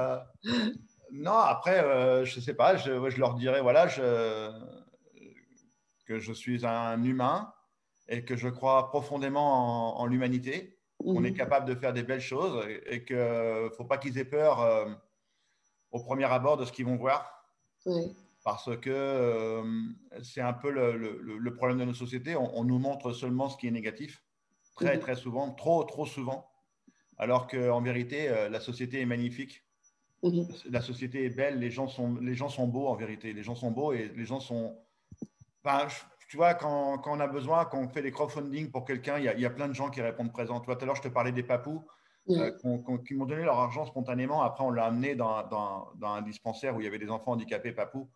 Non, 1.14 1.38
après, 1.38 1.78
euh, 1.78 2.24
je 2.24 2.36
ne 2.36 2.44
sais 2.44 2.54
pas, 2.54 2.76
je, 2.76 3.08
je, 3.08 3.18
leur 3.20 3.34
dirais 3.34 3.60
voilà, 3.60 3.86
je, 3.86 4.50
que 6.06 6.18
je 6.18 6.32
suis 6.32 6.66
un 6.66 7.02
humain 7.04 7.52
et 8.08 8.24
que 8.24 8.36
je 8.36 8.48
crois 8.48 8.88
profondément 8.88 10.00
en, 10.00 10.06
l'humanité, 10.06 10.76
qu'on 10.98 11.22
est 11.22 11.30
mhm. 11.30 11.36
capable 11.36 11.66
de 11.66 11.74
faire 11.76 11.92
des 11.92 12.02
belles 12.02 12.20
choses 12.20 12.66
et 12.86 13.04
qu'il 13.04 13.16
ne 13.16 13.70
faut 13.76 13.84
pas 13.84 13.96
qu'ils 13.98 14.18
aient 14.18 14.24
peur 14.24 14.60
euh, 14.60 14.92
au 15.92 16.00
premier 16.00 16.24
abord 16.24 16.56
de 16.56 16.64
ce 16.64 16.72
qu'ils 16.72 16.86
vont 16.86 16.96
voir. 16.96 17.46
Parce 18.42 18.76
que 18.78 18.90
euh, 18.90 19.62
c'est 20.22 20.40
un 20.40 20.52
peu 20.52 20.70
le, 20.70 20.96
le, 20.96 21.54
problème 21.54 21.78
de 21.78 21.84
nos 21.84 21.94
sociétés. 21.94 22.34
On, 22.36 22.64
nous 22.64 22.78
montre 22.80 23.12
seulement 23.12 23.48
ce 23.48 23.56
qui 23.56 23.68
est 23.68 23.70
négatif, 23.70 24.24
très, 24.74 24.96
mhm. 24.96 25.00
très 25.00 25.14
souvent, 25.14 25.52
trop, 25.52 25.84
trop 25.84 26.06
souvent. 26.06 26.50
Alors 27.18 27.46
qu'en 27.46 27.80
vérité, 27.80 28.48
la 28.50 28.58
société 28.58 29.00
est 29.00 29.06
magnifique. 29.06 29.64
La 30.70 30.80
société 30.80 31.24
est 31.24 31.30
belle, 31.30 31.58
les 31.58 31.70
gens, 31.70 31.88
sont, 31.88 32.16
les 32.20 32.34
gens 32.34 32.48
sont 32.48 32.66
beaux 32.66 32.88
en 32.88 32.94
vérité. 32.94 33.32
Les 33.32 33.42
gens 33.42 33.54
sont 33.54 33.70
beaux 33.70 33.92
et 33.92 34.10
les 34.16 34.24
gens 34.24 34.40
sont. 34.40 34.76
Tu 36.28 36.36
vois, 36.36 36.54
quand, 36.54 36.98
quand, 36.98 37.16
on 37.16 37.20
a 37.20 37.26
besoin, 37.26 37.64
quand 37.64 37.78
on 37.78 37.88
fait 37.88 38.02
des 38.02 38.10
crowdfunding 38.10 38.70
pour 38.70 38.84
quelqu'un, 38.84 39.18
il, 39.18 39.24
y, 39.24 39.46
a 39.46 39.50
plein 39.50 39.68
de 39.68 39.74
gens 39.74 39.90
qui 39.90 40.00
répondent 40.00 40.32
présent. 40.32 40.60
Tu 40.60 40.66
vois, 40.66 40.76
tout 40.76 40.82
à 40.82 40.86
l'heure, 40.86 40.96
je 40.96 41.02
te 41.02 41.08
parlais 41.08 41.32
des 41.32 41.42
papous 41.42 41.82
euh, 42.30 42.50
qui 43.06 43.14
m'ont 43.14 43.26
donné 43.26 43.44
leur 43.44 43.58
argent 43.58 43.86
spontanément. 43.86 44.42
Après, 44.42 44.64
on 44.64 44.70
l'a 44.70 44.86
amené 44.86 45.14
dans, 45.14 45.46
dans, 45.46 45.90
dans, 45.96 46.14
un 46.14 46.22
dispensaire 46.22 46.74
où 46.74 46.80
il 46.80 46.84
y 46.84 46.86
avait 46.86 46.98
des 46.98 47.10
enfants 47.10 47.32
handicapés 47.32 47.72
papous. 47.72 48.08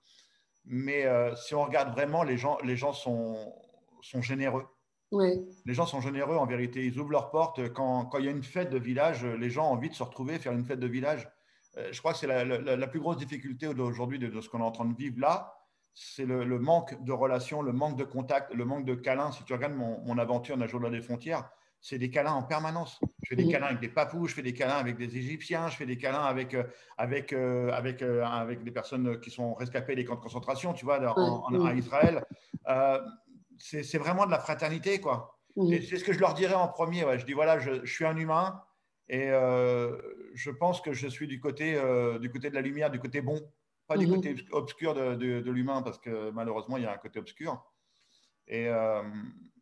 Mais 0.65 1.05
euh, 1.05 1.35
si 1.37 1.55
on 1.55 1.65
regarde 1.65 1.93
vraiment, 1.93 2.23
les 2.23 2.37
gens, 2.37 2.59
les 2.65 2.77
gens 2.77 2.93
sont, 2.93 3.55
sont 4.03 4.23
généreux. 4.23 4.67
Les 5.13 5.75
gens 5.75 5.87
sont 5.87 6.01
généreux 6.01 6.37
en 6.37 6.47
vérité. 6.47 6.85
Ils 6.85 6.99
ouvrent 6.99 7.13
leurs 7.13 7.31
portes. 7.31 7.73
Quand, 7.73 8.07
quand, 8.07 8.19
il 8.19 8.25
y 8.27 8.29
a 8.29 8.31
une 8.31 8.43
fête 8.43 8.71
de 8.71 8.79
village, 8.79 9.25
les 9.25 9.51
gens 9.51 9.69
ont 9.69 9.73
envie 9.73 9.89
de 9.89 9.95
se 9.95 10.03
retrouver, 10.03 10.39
faire 10.39 10.53
une 10.53 10.65
fête 10.65 10.81
de 10.81 10.87
village. 10.87 11.29
Euh, 11.79 11.89
je 11.93 11.99
crois 11.99 12.13
que 12.13 12.19
c'est 12.19 12.27
la, 12.27 12.45
la, 12.45 12.87
plus 12.87 13.01
grosse 13.01 13.17
difficulté 13.17 13.67
aujourd'hui 13.67 14.19
de, 14.19 14.41
ce 14.41 14.49
qu'on 14.49 14.61
est 14.61 14.65
en 14.65 14.73
train 14.73 14.85
de 14.85 14.97
vivre 14.97 15.21
là. 15.21 15.55
C'est 15.95 16.27
le, 16.27 16.45
manque 16.59 17.03
de 17.03 17.13
relations, 17.13 17.61
le 17.61 17.73
manque 17.73 17.97
de 17.97 18.05
contact, 18.05 18.55
le 18.55 18.65
manque 18.65 18.85
de 18.85 18.95
câlins. 18.95 19.33
Si 19.33 19.43
tu 19.45 19.53
regardes 19.53 19.75
mon, 19.75 20.01
mon 20.05 20.19
aventure 20.19 20.57
d'un 20.57 20.67
jour 20.67 20.81
des 20.91 21.03
frontières, 21.03 21.51
c'est 21.81 21.99
des 21.99 22.11
câlins 22.11 22.33
en 22.33 22.43
permanence. 22.43 23.01
Je 23.23 23.31
fais 23.31 23.37
des 23.37 23.49
câlins 23.49 23.67
avec 23.67 23.81
des 23.81 23.89
papous, 23.89 24.29
je 24.29 24.35
fais 24.35 24.43
des 24.43 24.53
câlins 24.53 24.77
avec 24.77 24.97
des 24.97 25.17
Égyptiens, 25.17 25.69
je 25.69 25.77
fais 25.77 25.87
des 25.87 25.99
câlins 25.99 26.23
avec, 26.23 26.55
euh, 26.55 26.65
avec, 26.99 27.33
euh, 27.33 27.73
avec, 27.73 28.03
avec 28.03 28.63
des 28.63 28.71
personnes 28.71 29.21
qui 29.21 29.31
sont 29.31 29.55
rescapées 29.55 29.97
des 29.97 30.05
camps 30.05 30.17
de 30.17 30.21
concentration, 30.21 30.73
tu 30.73 30.85
vois, 30.85 31.01
en, 31.19 31.53
en, 31.53 31.77
Israël 31.77 32.25
c'est 33.59 33.99
vraiment 33.99 34.27
de 34.27 34.31
la 34.31 34.39
fraternité, 34.39 35.01
quoi. 35.01 35.39
C'est 35.57 35.97
ce 35.97 36.05
que 36.05 36.13
je 36.13 36.21
leur 36.21 36.35
dirais 36.35 36.55
en 36.55 36.69
premier. 36.69 37.05
Je 37.19 37.27
dis 37.27 37.33
voilà, 37.33 37.59
je, 37.59 37.85
suis 37.85 38.05
un 38.05 38.17
humain 38.17 38.63
et 39.09 39.31
euh, 39.31 39.97
je 40.35 40.51
pense 40.51 40.81
que 40.81 40.93
je 40.93 41.09
suis 41.09 41.27
du 41.27 41.41
côté, 41.41 41.75
euh, 41.77 42.19
du 42.19 42.31
côté 42.31 42.51
de 42.51 42.55
la 42.55 42.61
lumière, 42.61 42.91
du 42.91 42.99
côté 42.99 43.23
bon, 43.23 43.41
pas 43.87 43.97
du 43.97 44.07
mhm. 44.07 44.17
côté 44.17 44.37
obscur 44.53 44.95
de, 44.95 45.15
de, 45.15 45.51
l'humain, 45.51 45.81
parce 45.83 45.99
que 45.99 46.31
malheureusement, 46.31 46.77
il 46.77 46.83
y 46.83 46.87
a 46.87 46.93
un 46.93 46.99
côté 46.99 47.19
obscur. 47.19 47.63
Et, 48.47 48.69
euh, 48.69 49.03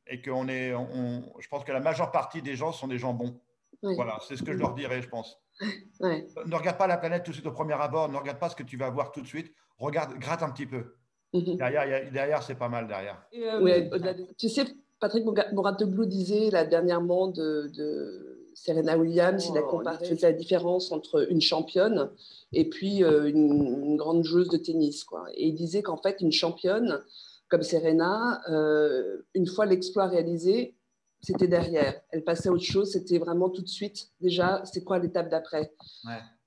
et 0.09 0.17
est, 0.17 0.75
on, 0.75 1.33
je 1.39 1.49
pense 1.49 1.65
que 1.65 1.73
la 1.73 1.81
majeure 1.81 2.11
partie 2.11 2.43
des 2.43 2.57
gens 2.57 2.73
sont 2.73 2.89
des 2.89 2.99
gens 2.99 3.15
bons. 3.15 3.41
Voilà, 3.83 4.19
c'est 4.27 4.37
ce 4.37 4.43
que 4.43 4.53
je 4.53 4.59
leur 4.59 4.75
dirais, 4.75 5.01
je 5.03 5.09
pense. 5.09 5.41
Ne 6.01 6.55
regarde 6.55 6.77
pas 6.77 6.87
la 6.87 6.99
planète 6.99 7.23
tout 7.25 7.31
de 7.31 7.37
suite 7.37 7.47
au 7.47 7.53
premier 7.53 7.73
abord, 7.75 8.11
ne 8.11 8.17
regarde 8.17 8.39
pas 8.39 8.51
ce 8.51 8.57
que 8.57 8.63
tu 8.63 8.77
vas 8.77 8.91
voir 8.91 9.11
tout 9.11 9.23
de 9.23 9.27
suite, 9.27 9.55
regarde, 9.79 10.19
gratte 10.19 10.43
un 10.43 10.51
petit 10.51 10.67
peu. 10.67 10.97
Mhm. 11.33 11.57
Derrière, 11.57 12.13
derrière 12.13 12.43
c'est 12.43 12.57
pas 12.57 12.69
mal 12.69 12.87
derrière. 12.87 13.23
Euh, 13.35 13.89
tu 14.37 14.51
sais, 14.51 14.65
Patrick 15.01 15.25
Moratoglou 15.25 16.05
disait 16.05 16.51
là, 16.51 16.67
dernièrement 16.67 17.29
de, 17.29 17.71
de 17.75 18.36
Serena 18.57 18.97
Williams, 18.97 19.47
il 19.51 19.59
a 19.59 19.63
oh, 19.63 19.69
comparé 19.69 20.17
la 20.23 20.33
différence 20.33 20.91
entre 20.91 21.31
une 21.31 21.43
championne 21.43 22.11
et 22.53 22.69
puis 22.69 23.05
euh, 23.05 23.29
une, 23.29 23.97
grande 23.97 24.25
joueuse 24.25 24.49
de 24.49 24.57
tennis. 24.57 25.05
Quoi. 25.05 25.27
Et 25.35 25.49
il 25.49 25.55
disait 25.55 25.83
qu'en 25.83 25.99
fait, 25.99 26.21
une 26.21 26.33
championne 26.33 27.03
comme 27.49 27.63
Serena, 27.63 28.41
euh, 28.51 29.19
une 29.35 29.47
fois 29.47 29.67
l'exploit 29.67 30.07
réalisé, 30.07 30.75
c'était 31.21 31.49
derrière. 31.49 32.01
Elle 32.11 32.25
passait 32.25 32.49
à 32.49 32.53
autre 32.53 32.65
chose, 32.65 32.93
c'était 32.93 33.19
vraiment 33.19 33.51
tout 33.51 33.63
de 33.63 33.69
suite. 33.69 34.09
Déjà, 34.21 34.63
c'est 34.65 34.83
quoi 34.83 34.99
l'étape 34.99 35.29
d'après? 35.29 35.75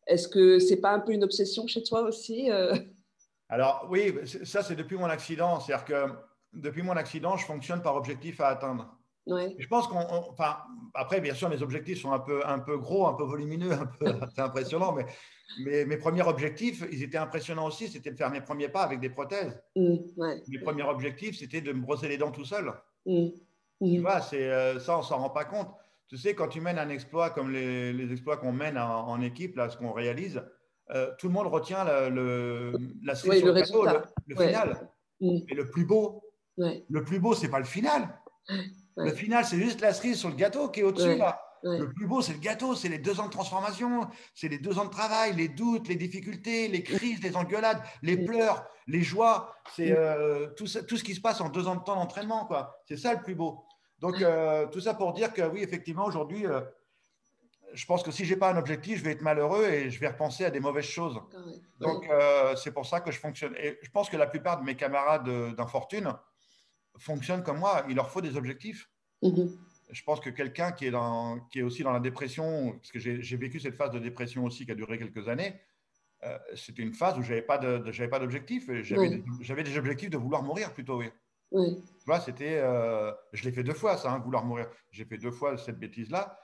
Est-ce 0.07 0.27
que 0.27 0.57
c'est 0.57 0.77
pas 0.81 0.91
un 0.91 0.99
peu 0.99 1.13
une 1.13 1.23
obsession 1.23 1.67
chez 1.67 1.83
toi 1.83 2.01
aussi 2.01 2.49
alors 3.51 3.87
oui, 3.89 4.13
ça 4.43 4.61
c'est 4.61 4.75
depuis 4.75 4.95
mon 4.95 5.07
accident. 5.07 5.59
C'est-à-dire 5.59 5.85
que 5.85 6.13
depuis 6.53 6.83
mon 6.83 6.95
accident, 6.95 7.35
je 7.35 7.45
fonctionne 7.45 7.81
par 7.81 7.95
objectif 7.95 8.39
à 8.41 8.49
atteindre. 8.49 8.95
Je 9.57 9.67
pense 9.67 9.87
qu'on, 9.87 9.99
enfin, 10.29 10.57
après 10.93 11.21
bien 11.21 11.33
sûr 11.33 11.49
mes 11.49 11.61
objectifs 11.61 12.01
sont 12.01 12.11
un 12.11 12.19
peu, 12.19 12.45
un 12.45 12.59
peu 12.59 12.77
gros, 12.77 13.07
un 13.07 13.13
peu 13.13 13.23
volumineux, 13.23 13.71
un 13.71 13.85
peu, 13.85 14.05
c'est 14.35 14.41
impressionnant, 14.41 14.93
mais, 14.93 15.05
mes 15.85 15.97
premiers 15.97 16.21
objectifs, 16.21 16.83
ils 16.91 17.01
étaient 17.01 17.17
impressionnants 17.17 17.65
aussi. 17.65 17.87
C'était 17.87 18.11
de 18.11 18.15
faire 18.15 18.29
mes 18.29 18.39
premiers 18.39 18.69
pas 18.69 18.83
avec 18.83 18.99
des 18.99 19.09
prothèses. 19.09 19.59
Mmh, 19.75 19.95
mes 20.47 20.59
premiers 20.59 20.83
objectifs, 20.83 21.39
c'était 21.39 21.61
de 21.61 21.73
me 21.73 21.81
brosser 21.81 22.07
les 22.07 22.19
dents 22.19 22.31
tout 22.31 22.45
seul. 22.45 22.71
Mmh, 23.07 23.29
mmh. 23.81 23.93
Tu 23.93 23.99
vois, 23.99 24.21
c'est 24.21 24.43
euh, 24.43 24.79
ça, 24.79 24.99
on 24.99 25.01
s'en 25.01 25.17
rend 25.17 25.31
pas 25.31 25.45
compte. 25.45 25.69
Tu 26.07 26.17
sais, 26.17 26.35
quand 26.35 26.49
tu 26.49 26.61
mènes 26.61 26.77
un 26.77 26.89
exploit 26.89 27.31
comme 27.31 27.51
les, 27.51 28.11
exploits 28.11 28.37
qu'on 28.37 28.51
mène 28.51 28.77
en, 28.77 29.07
en, 29.07 29.21
équipe, 29.21 29.55
là, 29.55 29.69
ce 29.69 29.77
qu'on 29.77 29.91
réalise, 29.91 30.39
euh, 30.91 31.11
tout 31.17 31.27
le 31.27 31.33
monde 31.33 31.47
retient 31.47 31.83
le, 32.09 32.73
la 33.03 33.15
cerise 33.15 33.43
le, 33.43 33.51
le, 33.53 34.35
final. 34.35 34.87
Mm. 35.19 35.39
Mais 35.47 35.55
le 35.55 35.69
plus 35.69 35.85
beau, 35.85 36.23
le 36.57 37.03
plus 37.03 37.19
beau, 37.19 37.33
c'est 37.33 37.49
pas 37.49 37.59
le 37.59 37.65
final. 37.65 38.19
Le 38.95 39.11
final, 39.11 39.45
c'est 39.45 39.57
juste 39.57 39.81
la 39.81 39.93
cerise 39.93 40.19
sur 40.19 40.29
le 40.29 40.35
gâteau 40.35 40.69
qui 40.69 40.81
est 40.81 40.83
au-dessus 40.83 41.15
là. 41.15 41.41
Le 41.61 41.91
plus 41.91 42.07
beau, 42.07 42.21
c'est 42.21 42.33
le 42.33 42.39
gâteau, 42.39 42.73
c'est 42.73 42.87
les 42.87 42.99
deux 42.99 43.19
ans 43.19 43.25
de 43.25 43.31
transformation, 43.31 44.07
c'est 44.33 44.47
les 44.47 44.59
deux 44.59 44.79
ans 44.79 44.85
de 44.85 44.89
travail, 44.89 45.35
les 45.35 45.49
doutes, 45.49 45.89
les 45.89 45.95
difficultés, 45.95 46.69
les 46.69 46.83
crises, 46.83 47.21
les 47.21 47.35
engueulades, 47.35 47.81
les 48.01 48.17
pleurs, 48.17 48.65
les 48.87 49.01
joies. 49.01 49.53
C'est 49.75 49.91
mm. 49.91 49.95
euh, 49.97 50.47
tout, 50.55 50.67
tout, 50.87 50.95
ce 50.95 51.03
qui 51.03 51.15
se 51.15 51.21
passe 51.21 51.41
en 51.41 51.49
deux 51.49 51.67
ans 51.67 51.75
de 51.75 51.83
temps 51.83 51.95
d'entraînement, 51.95 52.45
quoi. 52.45 52.81
C'est 52.85 52.95
ça 52.95 53.13
le 53.13 53.21
plus 53.21 53.35
beau. 53.35 53.65
Donc, 53.99 54.21
euh, 54.21 54.67
tout 54.67 54.79
ça 54.79 54.93
pour 54.93 55.11
dire 55.11 55.33
que 55.33 55.41
oui, 55.41 55.61
effectivement, 55.61 56.05
aujourd'hui, 56.05 56.45
je 57.73 57.85
pense 57.85 58.03
que 58.03 58.11
si 58.11 58.25
je 58.25 58.33
n'ai 58.33 58.39
pas 58.39 58.51
un 58.51 58.57
objectif, 58.57 58.99
je 58.99 59.03
vais 59.03 59.11
être 59.11 59.21
malheureux 59.21 59.65
et 59.65 59.89
je 59.89 59.99
vais 59.99 60.07
repenser 60.07 60.45
à 60.45 60.51
des 60.51 60.59
mauvaises 60.59 60.85
choses. 60.85 61.19
Donc, 61.79 62.07
euh, 62.09 62.55
c'est 62.55 62.71
pour 62.71 62.85
ça 62.85 63.01
que 63.01 63.11
je 63.11 63.19
fonctionne. 63.19 63.55
Et 63.57 63.77
je 63.81 63.89
pense 63.89 64.09
que 64.09 64.17
la 64.17 64.27
plupart 64.27 64.59
de 64.59 64.65
mes 64.65 64.75
camarades 64.75 65.29
d'infortune 65.55 66.13
fonctionnent 66.97 67.43
comme 67.43 67.59
moi. 67.59 67.85
Il 67.89 67.95
leur 67.95 68.09
faut 68.09 68.21
des 68.21 68.35
objectifs. 68.35 68.89
Mhm. 69.21 69.49
Je 69.91 70.03
pense 70.03 70.19
que 70.19 70.29
quelqu'un 70.29 70.71
qui, 70.71 70.85
est 70.85 70.93
qui 71.51 71.59
est 71.59 71.63
aussi 71.63 71.83
dans 71.83 71.91
la 71.91 71.99
dépression, 71.99 72.73
parce 72.73 72.91
que 72.91 72.99
j'ai 72.99 73.37
vécu 73.37 73.59
cette 73.59 73.75
phase 73.75 73.91
de 73.91 73.99
dépression 73.99 74.45
aussi 74.45 74.65
qui 74.65 74.71
a 74.71 74.75
duré 74.75 74.99
quelques 74.99 75.27
années, 75.27 75.59
euh, 76.23 76.37
c'était 76.53 76.83
une 76.83 76.93
phase 76.93 77.17
où 77.17 77.23
je 77.23 77.29
n'avais 77.29 77.41
pas 77.41 78.19
d'objectif. 78.19 78.69
J'avais 78.81 79.63
des 79.63 79.77
objectifs 79.77 80.09
de 80.09 80.17
vouloir 80.17 80.43
mourir 80.43 80.73
plutôt. 80.73 81.01
Oui. 81.51 81.81
Tu 81.81 82.05
vois, 82.05 82.19
c'était. 82.19 82.57
Euh, 82.57 83.11
je 83.33 83.43
l'ai 83.45 83.51
fait 83.51 83.63
deux 83.63 83.73
fois, 83.73 83.97
ça, 83.97 84.11
hein, 84.11 84.19
vouloir 84.19 84.45
mourir. 84.45 84.69
J'ai 84.91 85.05
fait 85.05 85.17
deux 85.17 85.31
fois 85.31 85.57
cette 85.57 85.79
bêtise-là. 85.79 86.37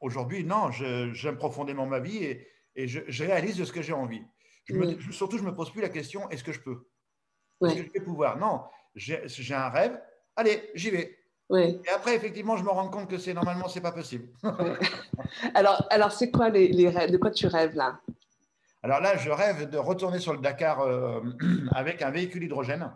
Aujourd'hui, 0.00 0.44
non, 0.44 0.70
j'aime 0.70 1.38
profondément 1.38 1.86
ma 1.86 1.98
vie 1.98 2.18
et, 2.76 2.86
je, 2.86 3.24
réalise 3.24 3.56
de 3.56 3.64
ce 3.64 3.72
que 3.72 3.80
j'ai 3.80 3.94
envie. 3.94 4.22
surtout, 5.12 5.38
je 5.38 5.42
ne 5.42 5.48
me 5.48 5.54
pose 5.54 5.70
plus 5.70 5.80
la 5.80 5.88
question 5.88 6.28
est-ce 6.28 6.44
que 6.44 6.52
je 6.52 6.60
peux? 6.60 6.86
Que 7.60 7.68
je 7.70 7.92
vais 7.92 8.00
pouvoir? 8.00 8.38
Non, 8.38 8.62
j'ai 8.94 9.54
un 9.54 9.68
rêve, 9.68 10.00
allez, 10.36 10.70
j'y 10.74 10.90
vais. 10.90 11.18
Et 11.52 11.88
après, 11.94 12.16
effectivement, 12.16 12.56
je 12.56 12.64
me 12.64 12.70
rends 12.70 12.88
compte 12.88 13.08
que 13.08 13.18
c'est 13.18 13.34
normalement, 13.34 13.68
c'est 13.68 13.80
pas 13.80 13.92
possible. 13.92 14.28
alors, 15.54 15.86
alors 15.90 16.10
c'est 16.12 16.30
quoi 16.30 16.48
les, 16.48 16.88
rêves? 16.88 17.10
De 17.10 17.18
quoi 17.18 17.30
tu 17.30 17.46
rêves 17.46 17.74
là? 17.74 18.00
Alors 18.82 19.00
là, 19.00 19.16
je 19.16 19.30
rêve 19.30 19.68
de 19.68 19.78
retourner 19.78 20.18
sur 20.18 20.32
le 20.32 20.40
Dakar 20.40 20.80
euh, 20.80 21.20
avec 21.72 22.02
un 22.02 22.10
véhicule 22.10 22.44
hydrogène. 22.44 22.90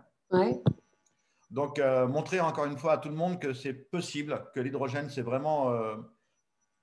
Donc, 1.50 1.79
euh, 1.79 2.07
montrer 2.07 2.41
encore 2.41 2.67
une 2.67 2.77
fois 2.77 2.95
à 2.95 2.99
tout 2.99 3.09
le 3.09 3.15
monde 3.15 3.41
que 3.41 3.53
c'est 3.53 3.73
possible, 3.73 4.43
que 4.55 4.61
l'hydrogène, 4.61 5.09
c'est 5.09 5.23
vraiment 5.23 5.71
euh, 5.71 5.97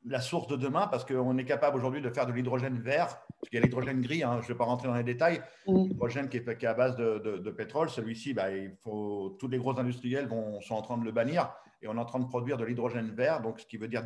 la 0.07 0.21
source 0.21 0.47
de 0.47 0.55
demain 0.55 0.87
parce 0.87 1.05
qu'on 1.05 1.37
est 1.37 1.45
capable 1.45 1.77
aujourd'hui 1.77 2.01
de 2.01 2.09
faire 2.09 2.25
de 2.25 2.31
l'hydrogène 2.31 2.79
vert, 2.79 3.07
parce 3.07 3.49
qu'il 3.49 3.59
y 3.59 3.61
a 3.61 3.65
l'hydrogène 3.65 4.01
gris, 4.01 4.23
hein, 4.23 4.39
je 4.41 4.45
ne 4.45 4.47
vais 4.49 4.57
pas 4.57 4.65
rentrer 4.65 4.87
dans 4.87 4.95
les 4.95 5.03
détails, 5.03 5.41
l'hydrogène 5.67 6.29
qui 6.29 6.37
est, 6.37 6.65
à 6.65 6.73
base 6.73 6.95
de, 6.95 7.49
pétrole, 7.51 7.89
celui-ci, 7.89 8.33
bah, 8.33 8.51
il 8.51 8.75
faut, 8.83 9.35
tous 9.39 9.47
les 9.47 9.57
gros 9.57 9.77
industriels 9.79 10.27
vont, 10.27 10.61
sont 10.61 10.75
en 10.75 10.81
train 10.81 10.97
de 10.97 11.05
le 11.05 11.11
bannir 11.11 11.51
et 11.81 11.87
on 11.87 11.95
est 11.95 11.99
en 11.99 12.05
train 12.05 12.19
de 12.19 12.27
produire 12.27 12.57
de 12.57 12.65
l'hydrogène 12.65 13.11
vert, 13.11 13.41
donc 13.41 13.59
ce 13.59 13.65
qui 13.65 13.77
veut 13.77 13.87
dire 13.87 14.03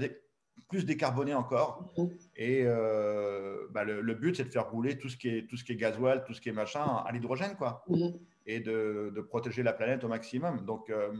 plus 0.68 0.86
décarboné 0.86 1.34
encore. 1.34 1.94
Et 2.36 2.64
euh, 2.66 3.68
bah, 3.72 3.84
le, 3.84 4.14
but, 4.14 4.36
c'est 4.36 4.44
de 4.44 4.50
faire 4.50 4.70
rouler 4.70 4.98
tout 4.98 5.10
ce, 5.10 5.18
qui 5.18 5.30
est, 5.30 5.48
tout 5.48 5.58
ce 5.58 5.64
qui 5.64 5.74
est 5.74 5.76
gasoil, 5.76 6.24
tout 6.26 6.34
ce 6.34 6.42
qui 6.42 6.50
est 6.50 6.54
machin 6.54 7.04
à 7.06 7.12
l'hydrogène, 7.12 7.56
quoi, 7.56 7.86
et 8.46 8.60
de, 8.60 9.26
protéger 9.30 9.64
la 9.64 9.74
planète 9.74 10.04
au 10.04 10.08
maximum. 10.08 10.66
Donc, 10.66 10.90
euh, 10.90 11.14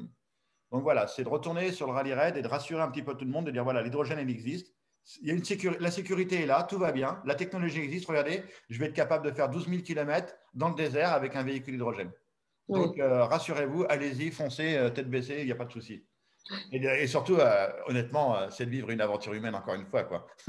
donc 0.72 0.84
voilà, 0.84 1.08
c'est 1.08 1.24
de 1.24 1.30
retourner 1.30 1.72
sur 1.72 1.88
le 1.88 1.94
rallye 1.94 2.14
raid 2.14 2.38
et 2.38 2.42
de 2.42 2.48
rassurer 2.48 2.82
un 2.82 2.90
petit 2.90 3.02
peu 3.04 3.16
tout 3.16 3.26
le 3.26 3.32
monde, 3.32 3.46
de 3.46 3.52
dire 3.52 3.64
voilà, 3.64 3.82
l'hydrogène, 3.82 4.20
il 4.20 4.30
existe. 4.30 4.76
Il 5.22 5.28
y 5.28 5.32
a 5.32 5.34
une 5.34 5.78
la 5.80 5.90
sécurité 5.90 6.44
est 6.44 6.46
là, 6.46 6.64
tout 6.64 6.78
va 6.78 6.92
bien, 6.92 7.22
la 7.26 7.34
technologie 7.34 7.80
existe. 7.82 8.06
Regardez, 8.08 8.44
je 8.70 8.80
vais 8.80 8.88
être 8.88 8.94
capable 8.94 9.26
de 9.26 9.32
faire 9.32 9.50
12 9.50 9.68
000 9.68 9.82
km 9.82 10.36
dans 10.54 10.70
le 10.70 10.76
désert 10.76 11.14
avec 11.14 11.36
un 11.36 11.44
véhicule 11.44 11.76
hydrogène. 11.76 12.12
Donc 12.68 13.00
euh, 13.00 13.24
rassurez-vous, 13.26 13.86
allez-y, 13.90 14.30
foncez, 14.30 14.78
euh, 14.78 14.90
tête 14.92 15.10
baissée, 15.10 15.38
il 15.40 15.46
n'y 15.48 15.52
a 15.52 15.56
pas 15.56 15.66
de 15.66 15.72
souci. 15.72 16.06
Et, 16.72 16.78
et 16.78 17.08
surtout, 17.08 17.36
euh, 17.38 17.68
honnêtement, 17.88 18.50
c'est 18.52 18.66
de 18.66 18.70
vivre 18.72 18.92
une 18.92 19.02
aventure 19.02 19.34
humaine 19.34 19.56
encore 19.56 19.74
une 19.74 19.86
fois. 19.88 20.04
Quoi. 20.04 20.28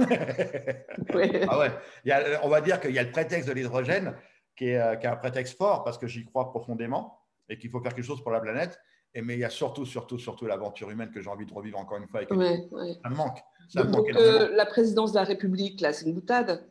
Ouais. 1.15 1.47
Ah 1.49 1.59
ouais. 1.59 1.71
Il 2.05 2.09
y 2.09 2.13
a- 2.13 2.41
on 2.45 2.49
va 2.49 2.61
dire 2.61 2.81
qu'il 2.81 2.93
y 2.93 2.99
a 2.99 3.03
le 3.03 3.11
prétexte 3.11 3.49
de 3.49 3.55
l'hydrogène 3.55 4.15
qui 4.57 4.69
est, 4.69 5.01
qui 5.01 5.07
est 5.07 5.11
un 5.11 5.17
prétexte 5.17 5.57
fort 5.57 5.85
parce 5.85 5.97
que 5.99 6.07
j'y 6.07 6.25
crois 6.25 6.51
profondément 6.51 7.19
et 7.49 7.59
qu'il 7.59 7.71
faut 7.71 7.81
faire 7.81 7.95
quelque 7.95 8.05
chose 8.05 8.23
pour 8.23 8.31
la 8.33 8.41
planète. 8.41 8.79
Et, 9.15 9.23
mais 9.23 9.35
il 9.35 9.41
y 9.41 9.45
a 9.45 9.51
surtout, 9.51 9.85
surtout, 9.85 10.19
surtout 10.19 10.47
l'aventure 10.47 10.91
humaine 10.91 11.11
que 11.11 11.21
j'ai 11.21 11.29
envie 11.31 11.47
de 11.47 11.53
revivre 11.53 11.79
encore 11.79 11.99
une 11.99 12.07
fois. 12.07 12.21
Avec 12.21 12.31
Ouais, 12.31 12.67
ouais. 12.71 12.99
Ça 13.03 13.11
me 13.11 13.17
manque. 13.17 13.39
Ça 13.69 13.83
me 13.85 13.91
Donc, 13.91 14.07
manque 14.07 14.17
euh, 14.17 14.55
la 14.55 14.67
présidence 14.67 15.13
de 15.13 15.19
la 15.19 15.25
République, 15.25 15.81
là, 15.81 15.93
c'est 15.93 16.07
une 16.07 16.15
boutade. 16.15 16.65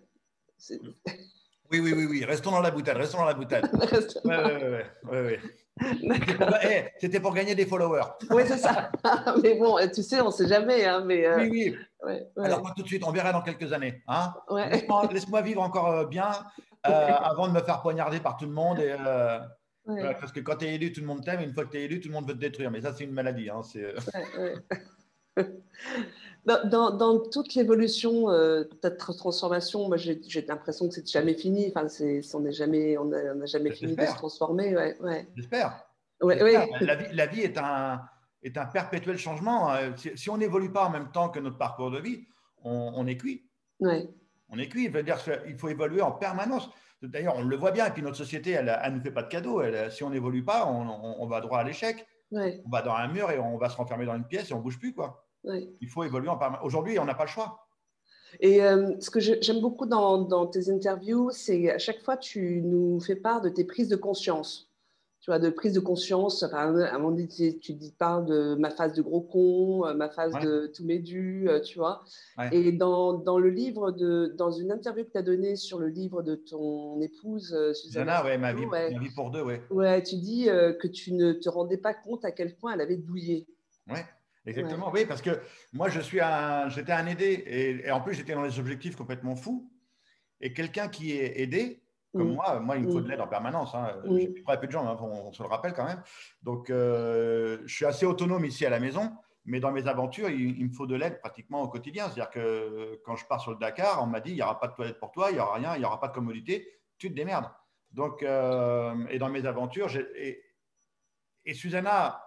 Oui, 1.72 1.79
oui, 1.79 1.93
oui, 1.93 2.05
oui. 2.10 2.25
Restons 2.25 2.51
dans 2.51 2.62
la 2.62 2.72
boutade. 2.72 2.98
Restons 2.98 3.19
dans 3.19 3.25
la 3.25 3.34
boutade. 3.34 3.69
Ouais, 4.25 4.86
ouais, 5.12 5.22
ouais. 5.22 5.39
C'était 7.00 7.19
pour- 7.19 7.34
gagner 7.34 7.55
des 7.55 7.65
followers. 7.65 8.03
Oui, 8.31 8.43
c'est 8.46 8.58
ça. 8.58 8.91
mais 9.43 9.55
bon, 9.55 9.77
tu 9.93 10.03
sais, 10.03 10.19
on 10.19 10.27
ne 10.27 10.31
sait 10.31 10.48
jamais. 10.48 10.86
Hein, 10.86 11.03
mais, 11.05 11.25
euh, 11.25 11.38
Oui, 11.38 11.50
oui. 11.51 11.77
ouais, 12.03 12.27
ouais, 12.36 12.46
Alors 12.46 12.62
pas 12.62 12.74
tout 12.75 12.84
de 12.84 12.88
suite, 12.88 13.03
on 13.05 13.12
verra 13.12 13.31
dans 13.31 13.41
quelques 13.41 13.72
années. 13.72 14.01
Hein 14.08 14.34
ouais. 14.50 14.86
Laisse-moi 15.12 15.41
vivre 15.41 15.62
encore 15.62 15.88
euh, 15.88 16.05
bien 16.05 16.31
euh, 16.88 16.91
avant 16.91 17.48
de 17.48 17.53
me 17.53 17.62
faire 17.62 17.81
poignarder 17.81 18.19
par 18.19 18.36
tout 18.38 18.46
le 18.46 18.51
monde. 18.51 18.79
Et, 18.79 18.93
euh, 19.89 19.93
Ouais, 19.93 20.15
parce 20.19 20.31
que 20.31 20.39
quand 20.39 20.58
tu 20.58 20.65
es 20.65 20.75
élu, 20.75 20.91
tout 20.93 21.01
le 21.01 21.08
monde 21.08 21.24
t'aime. 21.24 21.39
et 21.41 21.43
Une 21.43 21.53
fois 21.53 21.65
que 21.65 21.72
tu 21.72 21.77
es 21.77 21.84
élu, 21.84 22.00
tout 22.00 22.08
le 22.10 22.13
monde 22.13 22.27
veut 22.27 22.34
te 22.36 22.39
détruire. 22.39 22.69
Mais 22.72 22.81
ça, 22.81 22.93
c'est 22.93 23.03
une 23.05 23.12
maladie. 23.13 23.50
Hein, 23.50 23.62
ouais. 24.38 24.55
Dans, 26.46 26.67
dans- 26.67 26.91
dans 26.91 27.19
toute 27.19 27.53
l'évolution 27.55 28.29
euh, 28.29 28.63
ta 28.81 28.89
tra- 28.89 29.15
transformation, 29.15 29.88
moi 29.88 29.98
j'ai 29.98 30.19
l'impression 30.48 30.88
que 30.88 30.96
c'est 30.96 31.08
jamais 31.08 31.34
fini. 31.34 31.67
Enfin, 31.74 31.88
c'est, 31.89 32.22
on 32.34 32.39
n'est 32.39 32.51
jamais, 32.53 32.98
on 32.98 33.05
n'a 33.05 33.34
on 33.34 33.36
n'a 33.36 33.46
jamais 33.46 33.72
fini 33.72 33.96
de 33.96 34.05
se 34.05 34.15
transformer. 34.15 34.75
Ouais, 34.75 34.98
ouais. 35.01 35.27
J'espère. 35.36 35.84
Ouais. 36.22 36.38
La, 36.81 36.96
vie, 36.96 37.13
la 37.13 37.25
vie 37.27 37.41
est 37.41 37.58
un, 37.58 38.01
est 38.41 38.58
un 38.58 38.65
perpétuel 38.65 39.17
changement. 39.17 39.72
Euh, 39.74 39.91
Si, 39.98 40.12
si 40.17 40.29
on 40.29 40.38
n'évolue 40.38 40.72
pas 40.72 40.86
en 40.86 40.89
même 40.89 41.12
temps 41.12 41.29
que 41.29 41.39
notre 41.39 41.58
parcours 41.58 41.91
de 41.91 42.00
vie, 42.00 42.25
on, 42.63 42.93
on 42.96 43.05
est 43.05 43.17
cuit. 43.17 43.46
On 43.81 44.58
est 44.58 44.67
cuit. 44.69 44.86
Il 44.86 44.91
veut 44.91 45.03
dire 45.03 45.17
qu'il 45.22 45.58
faut 45.58 45.69
évoluer 45.69 46.01
en 46.01 46.12
permanence. 46.13 46.69
D'ailleurs, 47.01 47.36
on 47.38 47.44
le 47.44 47.56
voit 47.58 47.72
bien. 47.72 47.86
Et 47.86 47.91
puis 47.91 48.01
notre 48.01 48.18
société, 48.18 48.51
elle 48.51 48.65
ne 48.65 48.98
nous 48.98 49.01
fait 49.01 49.12
pas 49.12 49.24
de 49.24 49.29
cadeaux. 49.29 49.62
Elle- 49.62 49.91
si 49.91 50.03
on 50.03 50.10
n'évolue 50.10 50.44
pas, 50.44 50.65
on, 50.68 50.82
on- 50.89 51.15
on 51.20 51.27
va 51.27 51.39
droit 51.41 51.60
à 51.60 51.63
l'échec. 51.63 52.06
ouais, 52.32 52.62
On 52.65 52.70
va 52.70 52.82
dans 52.82 52.94
un 52.94 53.08
mur 53.08 53.32
et 53.32 53.39
on 53.39 53.58
va 53.58 53.70
se 53.70 53.77
renfermer 53.77 54.06
dans 54.06 54.15
une 54.15 54.25
pièce 54.27 54.50
et 54.51 54.53
on 54.53 54.58
ne 54.58 54.63
bouge 54.63 54.77
plus. 54.79 54.94
Quoi. 54.94 55.25
ouais. 55.46 55.70
Il 55.82 55.88
faut 55.89 56.03
évoluer 56.03 56.29
en 56.29 56.38
permanence. 56.38 56.65
Aujourd'hui, 56.65 57.00
on 57.00 57.06
n'a 57.06 57.15
pas 57.15 57.24
le 57.24 57.29
choix. 57.29 57.65
Et 58.41 58.62
euh, 58.63 58.94
ce 59.00 59.10
que 59.10 59.20
j'aime 59.20 59.60
beaucoup 59.60 59.88
dans, 59.88 60.20
dans 60.22 60.46
tes 60.46 60.70
interviews, 60.70 61.32
c'est 61.32 61.72
à 61.72 61.79
chaque 61.79 62.00
fois 62.03 62.15
tu 62.15 62.62
nous 62.63 63.00
fais 63.00 63.15
part 63.15 63.41
de 63.41 63.50
tes 63.50 63.63
prises 63.63 63.88
de 63.89 63.96
conscience. 63.96 64.68
Tu 65.29 65.31
vois, 65.31 65.38
de 65.38 65.51
prise 65.51 65.74
de 65.74 65.79
conscience. 65.79 66.41
Enfin, 66.41 66.75
à 66.75 66.89
un 66.95 66.98
moment 66.98 67.12
donné, 67.12 67.27
tu, 67.27 67.59
tu 67.59 67.74
dis- 67.74 67.91
parles 67.91 68.25
de 68.25 68.55
ma 68.55 68.71
phase 68.71 68.93
de 68.93 69.03
gros 69.03 69.21
con, 69.21 69.86
euh, 69.86 69.93
ma 69.93 70.09
phase 70.09 70.33
Ouais. 70.33 70.43
de 70.43 70.71
tous 70.75 70.83
mes 70.83 70.98
dus, 70.98 71.48
euh, 71.48 71.59
tu 71.59 71.77
vois. 71.77 72.03
Ouais. 72.39 72.50
Et 72.51 72.71
dans, 72.71 73.13
dans 73.13 73.38
le 73.38 73.51
livre, 73.51 73.91
de, 73.91 74.33
dans 74.36 74.50
une 74.50 74.71
interview 74.71 75.05
que 75.05 75.12
tu 75.12 75.17
as 75.19 75.21
donnée 75.21 75.55
sur 75.55 75.77
le 75.77 75.88
livre 75.88 76.24
de 76.24 76.33
ton 76.33 77.00
épouse, 77.01 77.53
euh, 77.53 77.75
Susanna, 77.75 78.21
Susanna, 78.21 78.25
ouais, 78.25 78.38
ma 78.39 78.53
vie, 78.53 78.65
ma 78.65 78.88
vie 78.89 79.12
pour 79.13 79.29
deux, 79.29 79.43
ouais. 79.43 79.62
Ouais, 79.69 80.01
tu 80.01 80.15
dis 80.15 80.50
euh, 80.50 80.74
que 80.74 80.88
tu 80.88 81.13
ne 81.13 81.33
te 81.33 81.48
rendais 81.48 81.77
pas 81.77 81.93
compte 81.93 82.25
à 82.25 82.31
quel 82.31 82.55
point 82.55 82.74
elle 82.74 82.81
avait 82.81 82.98
douillé. 82.98 83.45
Ouais, 83.88 84.03
exactement. 84.48 84.89
Oui, 84.91 85.05
parce 85.05 85.21
que 85.21 85.38
moi, 85.74 85.89
je 85.89 86.00
suis 86.00 86.21
un, 86.21 86.69
j'étais 86.69 86.93
un 86.93 87.05
aidé 87.05 87.43
et, 87.45 87.86
et 87.88 87.91
en 87.91 88.01
plus, 88.01 88.15
j'étais 88.15 88.33
dans 88.33 88.41
des 88.48 88.57
objectifs 88.57 88.95
complètement 88.95 89.36
fous. 89.36 89.69
Et 90.41 90.53
quelqu'un 90.53 90.88
qui 90.88 91.12
est 91.12 91.39
aidé, 91.39 91.83
comme 92.13 92.31
Mm. 92.31 92.35
moi, 92.35 92.59
moi, 92.59 92.77
il 92.77 92.85
me 92.85 92.91
faut 92.91 93.01
de 93.01 93.07
l'aide 93.07 93.21
en 93.21 93.27
permanence. 93.27 93.75
Hein. 93.75 93.95
Mm. 94.05 94.17
J'ai 94.17 94.43
très 94.43 94.59
peu 94.59 94.67
de 94.67 94.71
gens, 94.71 94.87
hein, 94.87 94.97
on, 94.99 95.27
on 95.27 95.31
se 95.31 95.43
le 95.43 95.49
rappelle 95.49 95.73
quand 95.73 95.85
même. 95.85 96.01
Donc, 96.41 96.69
euh, 96.69 97.59
je 97.65 97.73
suis 97.75 97.85
assez 97.85 98.05
autonome 98.05 98.45
ici 98.45 98.65
à 98.65 98.69
la 98.69 98.79
maison, 98.79 99.11
mais 99.45 99.59
dans 99.59 99.71
mes 99.71 99.87
aventures, 99.87 100.29
il, 100.29 100.57
il 100.59 100.67
me 100.67 100.73
faut 100.73 100.87
de 100.87 100.95
l'aide 100.95 101.19
pratiquement 101.19 101.61
au 101.61 101.67
quotidien. 101.67 102.05
C'est-à-dire 102.05 102.29
que 102.31 103.01
quand 103.05 103.15
je 103.15 103.25
pars 103.25 103.39
sur 103.41 103.51
le 103.51 103.57
Dakar, 103.57 104.01
on 104.03 104.07
m'a 104.07 104.19
dit 104.21 104.31
il 104.31 104.35
n'y 104.35 104.41
aura 104.41 104.59
pas 104.59 104.67
de 104.67 104.73
toilette 104.75 104.99
pour 104.99 105.11
toi, 105.11 105.29
il 105.31 105.35
n'y 105.35 105.39
aura 105.39 105.55
rien, 105.55 105.75
il 105.75 105.79
n'y 105.79 105.85
aura 105.85 105.99
pas 105.99 106.07
de 106.07 106.13
commodité, 106.13 106.67
tu 106.97 107.09
te 107.09 107.15
démerdes. 107.15 107.49
Donc, 107.91 108.21
euh, 108.23 108.95
et 109.09 109.17
dans 109.19 109.29
mes 109.29 109.45
aventures, 109.45 109.87
j'ai- 109.89 110.07
et, 110.15 110.43
et 111.45 111.53
Susanna, 111.53 112.23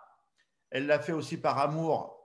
elle 0.70 0.86
l'a 0.86 0.98
fait 1.00 1.12
aussi 1.12 1.36
par 1.38 1.58
amour, 1.58 2.18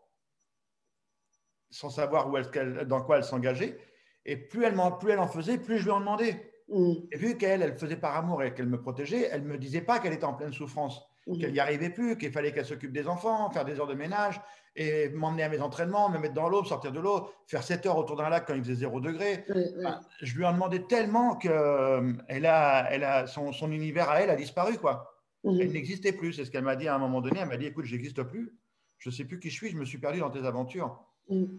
sans 1.69 1.89
savoir 1.89 2.29
où 2.29 2.37
elle- 2.37 2.85
dans 2.87 3.01
quoi 3.03 3.17
elle 3.17 3.23
s'engageait. 3.23 3.77
Et 4.25 4.37
plus 4.37 4.63
elle, 4.63 4.75
plus 4.99 5.11
elle 5.11 5.19
en 5.19 5.27
faisait, 5.27 5.57
plus 5.57 5.77
je 5.79 5.85
lui 5.85 5.91
en 5.91 5.99
demandais. 5.99 6.51
Et 6.69 7.17
vu 7.17 7.37
qu'elle, 7.37 7.61
elle 7.61 7.77
faisait 7.77 7.95
par 7.95 8.15
amour 8.17 8.43
et 8.43 8.53
qu'elle 8.53 8.67
me 8.67 8.79
protégeait, 8.81 9.29
elle 9.31 9.43
ne 9.43 9.47
me 9.47 9.57
disait 9.57 9.81
pas 9.81 9.99
qu'elle 9.99 10.13
était 10.13 10.25
en 10.25 10.33
pleine 10.33 10.51
souffrance, 10.51 11.01
qu'elle 11.39 11.53
n'y 11.53 11.59
arrivait 11.59 11.89
plus, 11.89 12.17
qu'il 12.17 12.31
fallait 12.31 12.51
qu'elle 12.51 12.65
s'occupe 12.65 12.91
des 12.91 13.07
enfants, 13.07 13.49
faire 13.51 13.63
des 13.65 13.79
heures 13.79 13.87
de 13.87 13.93
ménage, 13.93 14.41
et 14.75 15.09
m'emmener 15.09 15.43
à 15.43 15.49
mes 15.49 15.59
entraînements, 15.59 16.09
me 16.09 16.19
mettre 16.19 16.35
dans 16.35 16.49
l'eau, 16.49 16.63
sortir 16.63 16.91
de 16.91 16.99
l'eau, 16.99 17.29
faire 17.47 17.63
7 17.63 17.85
heures 17.87 17.97
autour 17.97 18.15
d'un 18.15 18.29
lac 18.29 18.45
quand 18.45 18.53
il 18.53 18.63
faisait 18.63 18.75
0 18.75 18.99
degré. 18.99 19.43
Enfin, 19.79 20.01
je 20.21 20.35
lui 20.35 20.45
en 20.45 20.53
demandais 20.53 20.83
tellement 20.83 21.35
que 21.35 21.47
euh, 21.49 22.13
elle 22.27 22.45
a, 22.45 22.87
elle 22.91 23.03
a, 23.03 23.25
son, 23.27 23.51
son 23.53 23.71
univers 23.71 24.09
à 24.09 24.21
elle 24.21 24.29
a 24.29 24.35
disparu. 24.35 24.77
quoi. 24.77 25.13
Elle 25.43 25.71
n'existait 25.71 26.11
plus. 26.11 26.33
C'est 26.33 26.45
ce 26.45 26.51
qu'elle 26.51 26.63
m'a 26.63 26.75
dit 26.75 26.87
à 26.87 26.95
un 26.95 26.99
moment 26.99 27.21
donné. 27.21 27.39
Elle 27.39 27.47
m'a 27.47 27.57
dit 27.57 27.65
écoute, 27.65 27.85
j'existe 27.85 28.21
plus. 28.23 28.53
Je 28.99 29.09
ne 29.09 29.13
sais 29.13 29.23
plus 29.25 29.39
qui 29.39 29.49
je 29.49 29.55
suis. 29.55 29.69
Je 29.69 29.77
me 29.77 29.85
suis 29.85 29.97
perdu 29.97 30.19
dans 30.19 30.29
tes 30.29 30.45
aventures. 30.45 30.99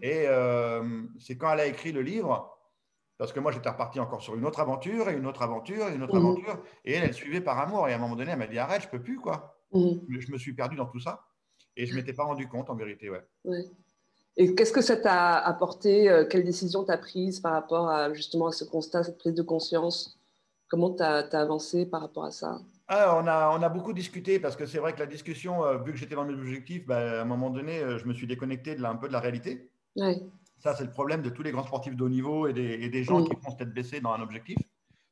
Et 0.03 0.25
euh, 0.27 1.03
c'est 1.19 1.37
quand 1.37 1.53
elle 1.53 1.61
a 1.61 1.67
écrit 1.67 1.93
le 1.93 2.03
livre, 2.03 2.58
parce 3.19 3.33
que 3.33 3.41
moi 3.41 3.51
j'étais 3.53 3.69
reparti 3.69 4.01
encore 4.01 4.23
sur 4.23 4.35
une 4.37 4.47
autre 4.47 4.61
aventure 4.61 5.11
et 5.11 5.15
une 5.15 5.27
autre 5.27 5.43
aventure 5.43 5.89
et 5.89 5.95
une 5.95 6.03
autre 6.05 6.15
Mhm. 6.19 6.25
aventure. 6.27 6.63
Et 6.85 6.93
elle, 6.95 7.05
elle 7.05 7.15
suivait 7.15 7.41
par 7.41 7.59
amour. 7.59 7.89
Et 7.89 7.93
à 7.93 7.97
un 7.97 7.99
moment 7.99 8.17
donné, 8.17 8.31
elle 8.31 8.39
m'a 8.39 8.47
dit 8.47 8.59
arrête, 8.59 8.83
je 8.83 8.89
peux 8.89 9.03
plus. 9.03 9.19
quoi. 9.19 9.59
Mhm. 9.73 10.01
Je 10.09 10.33
me 10.33 10.39
suis 10.39 10.55
perdu 10.55 10.77
dans 10.77 10.87
tout 10.87 11.01
ça. 11.01 11.25
Et 11.77 11.85
je 11.87 11.93
ne 11.93 11.97
m'étais 12.01 12.13
pas 12.13 12.25
rendu 12.25 12.49
compte 12.49 12.71
en 12.71 12.75
vérité. 12.77 13.11
Ouais. 13.11 13.23
Ouais. 13.45 13.65
Et 14.37 14.55
qu'est-ce 14.55 14.73
que 14.73 14.81
ça 14.81 14.97
t'a 14.97 15.37
apporté 15.39 16.09
euh, 16.09 16.25
Quelle 16.25 16.45
décision 16.45 16.85
t'as 16.85 16.97
prise 16.99 17.41
par 17.41 17.53
rapport 17.53 17.89
à 17.91 18.13
justement 18.15 18.47
à 18.47 18.53
ce 18.53 18.65
constat, 18.65 19.03
cette 19.03 19.19
prise 19.19 19.35
de 19.35 19.43
conscience? 19.43 20.19
Comment 20.69 20.91
t'as 20.91 21.23
as 21.29 21.41
avancé 21.41 21.87
par 21.87 22.03
rapport 22.03 22.25
à 22.25 22.31
ça? 22.31 22.61
Ah, 22.87 23.19
on, 23.21 23.27
a, 23.27 23.51
on 23.59 23.63
a 23.63 23.69
beaucoup 23.69 23.93
discuté 23.93 24.39
parce 24.39 24.55
que 24.57 24.65
c'est 24.65 24.79
vrai 24.79 24.93
que 24.95 25.01
la 25.01 25.07
discussion, 25.07 25.65
euh, 25.65 25.79
vu 25.79 25.93
que 25.93 25.99
j'étais 25.99 26.15
dans 26.15 26.25
mes 26.25 26.35
objectifs, 26.35 26.87
bah, 26.87 27.19
à 27.19 27.23
un 27.23 27.25
moment 27.25 27.51
donné, 27.51 27.81
euh, 27.81 27.99
je 27.99 28.07
me 28.07 28.15
suis 28.15 28.27
déconnecté 28.27 28.77
de 28.77 28.81
la- 28.81 28.91
un 28.91 28.97
peu 28.97 29.09
de 29.09 29.13
la 29.13 29.21
réalité. 29.21 29.71
Ouais. 29.97 30.23
Ça, 30.59 30.75
c'est 30.75 30.85
le 30.85 30.91
problème 30.91 31.23
de 31.23 31.31
tous 31.31 31.43
les 31.43 31.53
grands 31.53 31.65
sportifs 31.65 31.95
de 31.97 32.03
haut 32.03 32.09
niveau 32.09 32.47
et 32.49 32.53
des, 32.53 32.75
et 32.85 32.89
des 32.89 33.05
gens 33.05 33.21
Mm. 33.21 33.29
qui 33.29 33.37
font 33.43 33.51
se 33.51 33.57
tête 33.57 33.73
baissée 33.73 34.01
dans 34.01 34.13
un 34.13 34.21
objectif. 34.21 34.59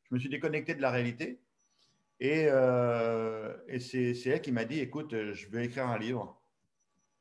Je 0.08 0.14
me 0.14 0.18
suis 0.18 0.28
déconnecté 0.28 0.74
de 0.74 0.82
la 0.82 0.90
réalité. 0.90 1.40
Et, 2.18 2.46
euh, 2.48 3.56
et 3.68 3.78
c'est 3.78 4.12
elle 4.26 4.40
qui 4.40 4.52
m'a 4.52 4.64
dit, 4.64 4.80
écoute, 4.80 5.14
je 5.32 5.48
vais 5.48 5.66
écrire 5.66 5.86
un 5.86 5.98
livre 5.98 6.40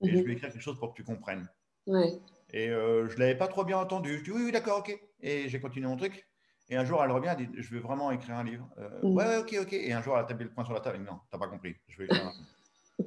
et 0.02 0.10
je 0.12 0.18
Mhm. 0.18 0.24
vais 0.26 0.34
écrire 0.34 0.52
quelque 0.52 0.62
chose 0.62 0.80
pour 0.80 0.92
que 0.92 0.96
tu 0.98 1.04
comprennes. 1.04 1.48
Ouais. 1.88 2.14
Et 2.52 2.70
euh, 2.70 3.08
je 3.10 3.16
ne 3.16 3.20
l'avais 3.20 3.36
pas 3.38 3.48
trop 3.48 3.64
bien 3.66 3.78
entendu. 3.78 4.18
Je 4.20 4.24
dis 4.24 4.32
oui, 4.32 4.44
oui, 4.46 4.52
d'accord, 4.52 4.80
ok. 4.80 4.98
Et 5.22 5.50
j'ai 5.50 5.60
continué 5.60 5.88
mon 5.88 5.98
truc. 5.98 6.28
Et 6.70 6.76
un 6.78 6.86
jour, 6.86 7.04
elle 7.04 7.12
revient, 7.12 7.36
elle 7.38 7.48
dit, 7.48 7.62
je 7.62 7.70
veux 7.76 7.80
vraiment 7.82 8.10
écrire 8.12 8.36
un 8.38 8.44
livre. 8.44 8.68
Euh, 8.80 8.90
Mm. 9.04 9.16
Ouais, 9.16 9.38
ok, 9.38 9.56
ok. 9.62 9.74
Et 9.74 9.94
un 9.94 10.02
jour, 10.02 10.16
elle 10.16 10.22
a 10.24 10.26
tapé 10.26 10.44
le 10.46 10.50
poing 10.52 10.64
sur 10.66 10.74
la 10.74 10.80
table. 10.80 10.98
Dit, 11.00 11.04
non, 11.04 11.20
t'as 11.30 11.38
pas 11.38 11.48
compris. 11.48 11.76
Je 11.88 11.98
vais 12.00 12.06
écrire 12.06 12.26
un 12.26 12.32
livre. 12.32 12.46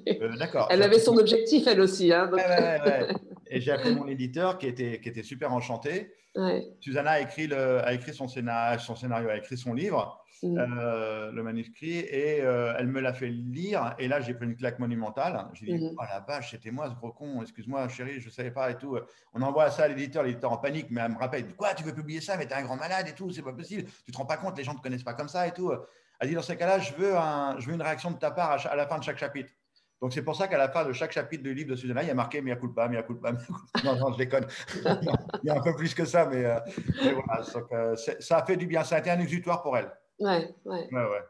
Euh, 0.08 0.36
d'accord. 0.36 0.68
Elle 0.70 0.82
avait 0.82 0.98
son 0.98 1.16
objectif, 1.16 1.66
elle 1.66 1.80
aussi. 1.80 2.12
Hein, 2.12 2.26
donc- 2.26 2.40
Ouais, 2.40 2.46
ouais, 2.48 2.80
ouais, 2.80 2.90
ouais. 3.08 3.08
Et 3.50 3.60
j'ai 3.60 3.72
appelé 3.72 3.94
mon 3.94 4.06
éditeur 4.06 4.58
qui 4.58 4.66
était, 4.66 5.00
qui 5.00 5.08
était 5.08 5.22
super 5.22 5.52
enchanté. 5.52 6.12
Susanna 6.80 7.12
a 7.12 7.20
écrit, 7.20 7.46
le, 7.46 7.78
a 7.84 7.92
écrit 7.94 8.12
son, 8.14 8.28
scénario, 8.28 8.78
son 8.78 8.94
scénario, 8.94 9.28
a 9.30 9.36
écrit 9.36 9.56
son 9.56 9.72
livre, 9.74 10.22
Mm. 10.40 10.56
euh, 10.56 11.32
le 11.32 11.42
manuscrit, 11.42 11.98
et 11.98 12.42
euh, 12.42 12.72
elle 12.78 12.86
me 12.86 13.00
l'a 13.00 13.12
fait 13.12 13.26
lire. 13.26 13.96
Et 13.98 14.06
là, 14.06 14.20
j'ai 14.20 14.34
pris 14.34 14.46
une 14.46 14.54
claque 14.54 14.78
monumentale. 14.78 15.46
J'ai 15.54 15.66
dit, 15.66 15.72
Mhm. 15.72 15.96
oh 15.98 16.02
la 16.08 16.20
vache, 16.20 16.52
c'était 16.52 16.70
moi 16.70 16.88
ce 16.88 16.94
gros 16.94 17.10
con, 17.10 17.42
excuse-moi 17.42 17.88
chérie, 17.88 18.20
je 18.20 18.26
ne 18.26 18.30
savais 18.30 18.52
pas 18.52 18.70
et 18.70 18.76
tout. 18.76 18.96
On 19.34 19.42
envoie 19.42 19.68
ça 19.72 19.82
à 19.82 19.88
l'éditeur, 19.88 20.22
l'éditeur 20.22 20.52
en 20.52 20.58
panique, 20.58 20.86
mais 20.90 21.00
elle 21.00 21.10
me 21.10 21.18
rappelle, 21.18 21.44
quoi, 21.56 21.74
tu 21.74 21.82
veux 21.82 21.92
publier 21.92 22.20
ça, 22.20 22.36
mais 22.36 22.46
t'es 22.46 22.54
un 22.54 22.62
grand 22.62 22.76
malade 22.76 23.08
et 23.08 23.14
tout, 23.14 23.32
c'est 23.32 23.42
pas 23.42 23.52
possible, 23.52 23.90
tu 24.06 24.12
te 24.12 24.16
rends 24.16 24.26
pas 24.26 24.36
compte, 24.36 24.56
les 24.56 24.62
gens 24.62 24.74
ne 24.74 24.78
te 24.78 24.82
connaissent 24.82 25.02
pas 25.02 25.14
comme 25.14 25.28
ça 25.28 25.44
et 25.48 25.50
tout. 25.50 25.72
Elle 26.20 26.28
dit, 26.28 26.34
dans 26.36 26.42
ces 26.42 26.56
cas-là, 26.56 26.78
je 26.78 26.92
veux, 26.94 27.16
un, 27.16 27.58
je 27.58 27.66
veux 27.66 27.74
une 27.74 27.82
réaction 27.82 28.12
de 28.12 28.18
ta 28.18 28.30
part 28.30 28.64
à 28.64 28.76
la 28.76 28.86
fin 28.86 28.98
de 28.98 29.02
chaque 29.02 29.18
chapitre. 29.18 29.52
Donc 30.00 30.12
c'est 30.12 30.22
pour 30.22 30.36
ça 30.36 30.46
qu'à 30.46 30.58
la 30.58 30.68
fin 30.68 30.84
de 30.84 30.92
chaque 30.92 31.10
chapitre 31.12 31.42
du 31.42 31.54
livre 31.54 31.70
de 31.70 31.76
Susanna, 31.76 32.02
il 32.02 32.08
y 32.08 32.10
a 32.10 32.14
marqué 32.14 32.40
mea 32.40 32.54
culpa, 32.56 32.88
mea 32.88 33.02
culpa, 33.02 33.32
mea 33.32 33.38
culpa. 33.38 33.60
Non, 33.84 33.96
non, 33.96 34.12
je 34.12 34.18
déconne. 34.18 34.46
il 35.42 35.46
y 35.46 35.50
a 35.50 35.56
un 35.56 35.60
peu 35.60 35.74
plus 35.74 35.94
que 35.94 36.04
ça, 36.04 36.26
mais, 36.26 36.44
euh, 36.44 36.58
mais 37.02 37.12
voilà. 37.14 37.42
Donc, 37.52 37.72
euh, 37.72 37.96
ça 37.96 38.38
a 38.38 38.46
fait 38.46 38.56
du 38.56 38.66
bien. 38.66 38.84
Ça 38.84 38.96
a 38.96 38.98
été 39.00 39.10
un 39.10 39.18
exutoire 39.20 39.62
pour 39.62 39.76
elle. 39.76 39.90
Ouais, 40.20 40.54
ouais. 40.66 40.88
Ouais, 40.92 41.02
ouais. 41.02 41.22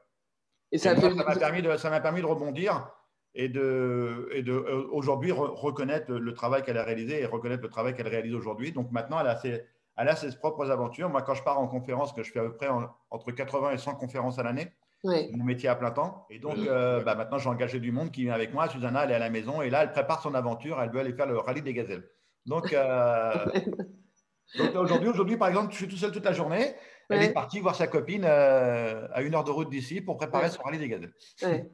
Et 0.72 0.76
ça 0.78 0.94
fait. 0.94 1.08
m'a 1.14 1.24
permis 1.36 1.62
permis 1.62 2.20
de 2.20 2.26
rebondir 2.26 2.90
et 3.34 3.48
de, 3.48 4.28
et 4.32 4.42
de 4.42 4.52
euh, 4.52 4.86
aujourd'hui 4.92 5.30
re- 5.30 5.54
reconnaître 5.54 6.10
le, 6.12 6.18
le 6.18 6.34
travail 6.34 6.62
qu'elle 6.62 6.76
a 6.78 6.84
réalisé 6.84 7.22
et 7.22 7.26
reconnaître 7.26 7.62
le 7.62 7.70
travail 7.70 7.94
qu'elle 7.94 8.08
réalise 8.08 8.34
aujourd'hui. 8.34 8.72
Donc 8.72 8.90
maintenant, 8.90 9.18
elle 9.20 9.28
a, 9.28 9.36
ses, 9.36 9.64
elle 9.96 10.08
a 10.08 10.16
ses 10.16 10.36
propres 10.36 10.70
aventures. 10.70 11.08
Moi, 11.08 11.22
quand 11.22 11.34
je 11.34 11.42
pars 11.42 11.58
en 11.58 11.68
conférence, 11.68 12.12
que 12.12 12.22
je 12.22 12.32
fais 12.32 12.40
à 12.40 12.44
peu 12.44 12.54
près 12.56 12.68
en- 12.68 12.90
entre 13.10 13.30
80 13.32 13.70
et 13.72 13.78
100 13.78 13.94
conférences 13.94 14.38
à 14.38 14.42
l'année, 14.42 14.72
C'est 15.04 15.30
mon 15.32 15.44
métier 15.44 15.68
à 15.68 15.76
plein 15.76 15.90
temps. 15.92 16.26
Et 16.30 16.38
donc, 16.38 16.56
euh, 16.58 17.02
bah, 17.04 17.14
maintenant, 17.14 17.38
j'ai 17.38 17.48
engagé 17.48 17.78
du 17.80 17.92
monde 17.92 18.10
qui 18.10 18.22
vient 18.22 18.34
avec 18.34 18.52
moi. 18.52 18.68
Susanna, 18.68 19.04
elle 19.04 19.12
est 19.12 19.14
à 19.14 19.18
la 19.20 19.30
maison 19.30 19.62
et 19.62 19.70
là, 19.70 19.82
elle 19.84 19.92
prépare 19.92 20.20
son 20.22 20.34
aventure. 20.34 20.80
Elle 20.82 20.90
veut 20.90 20.98
aller 21.00 21.12
faire 21.12 21.26
le 21.26 21.38
rallye 21.38 21.62
des 21.62 21.72
gazelles. 21.74 22.08
Donc, 22.46 22.72
euh, 22.72 23.32
donc 24.58 24.74
aujourd'hui, 25.06 25.36
par 25.36 25.48
exemple, 25.48 25.72
je 25.72 25.76
suis 25.78 25.88
tout 25.88 25.96
seul 25.96 26.10
toute 26.10 26.24
la 26.24 26.32
journée. 26.32 26.74
Elle 27.10 27.18
Ouais. 27.20 27.24
est 27.26 27.32
partie 27.32 27.60
voir 27.60 27.74
sa 27.74 27.86
copine 27.86 28.24
euh, 28.26 29.08
à 29.14 29.22
une 29.22 29.34
heure 29.34 29.44
de 29.44 29.50
route 29.50 29.70
d'ici 29.70 30.00
pour 30.02 30.16
préparer 30.18 30.44
Ouais. 30.44 30.50
son 30.50 30.62
rallye 30.62 30.78
des 30.78 30.88
gazelles. 30.88 31.12
Ouais. 31.42 31.70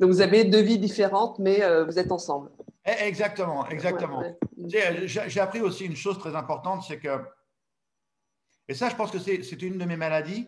Donc 0.00 0.10
vous 0.10 0.20
avez 0.22 0.44
deux 0.44 0.62
vies 0.62 0.78
différentes, 0.78 1.38
mais 1.38 1.62
euh, 1.62 1.84
vous 1.84 1.98
êtes 1.98 2.10
ensemble. 2.12 2.50
Eh, 2.86 3.06
Exactement, 3.06 3.66
exactement. 3.68 4.22
J'ai 4.66 5.40
appris 5.40 5.60
aussi 5.60 5.84
une 5.84 5.96
chose 5.96 6.18
très 6.18 6.34
importante, 6.36 6.84
c'est 6.86 6.98
que, 6.98 7.18
et 8.68 8.74
ça, 8.74 8.88
je 8.88 8.96
pense 8.96 9.10
que 9.10 9.18
c'est 9.18 9.62
une 9.62 9.78
de 9.78 9.84
mes 9.84 9.96
maladies, 9.96 10.46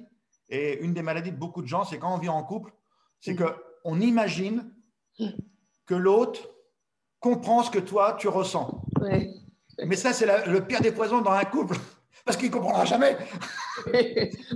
et 0.51 0.81
une 0.83 0.93
des 0.93 1.03
maladies 1.03 1.31
de 1.33 1.37
beaucoup 1.39 1.63
de 1.63 1.67
gens, 1.69 1.85
c'est 1.85 1.99
quand 1.99 2.13
on 2.15 2.19
vit 2.19 2.29
en 2.29 2.43
couple, 2.43 2.73
c'est 3.21 3.39
Mhm. 3.39 3.51
qu'on 3.85 4.01
imagine 4.01 4.73
que 5.87 5.95
l'autre 5.95 6.51
comprend 7.21 7.63
ce 7.63 7.71
que 7.71 7.79
toi, 7.79 8.17
tu 8.19 8.29
ressens. 8.29 8.83
Ouais. 9.01 9.31
Mais 9.87 9.97
ça, 9.97 10.13
c'est 10.13 10.27
le 10.47 10.61
pire 10.67 10.81
des 10.81 10.93
poisons 10.93 11.21
dans 11.23 11.31
un 11.33 11.45
couple, 11.45 11.77
parce 12.25 12.37
qu'il 12.37 12.49
ne 12.49 12.53
comprendra 12.55 12.85
jamais. 12.85 13.17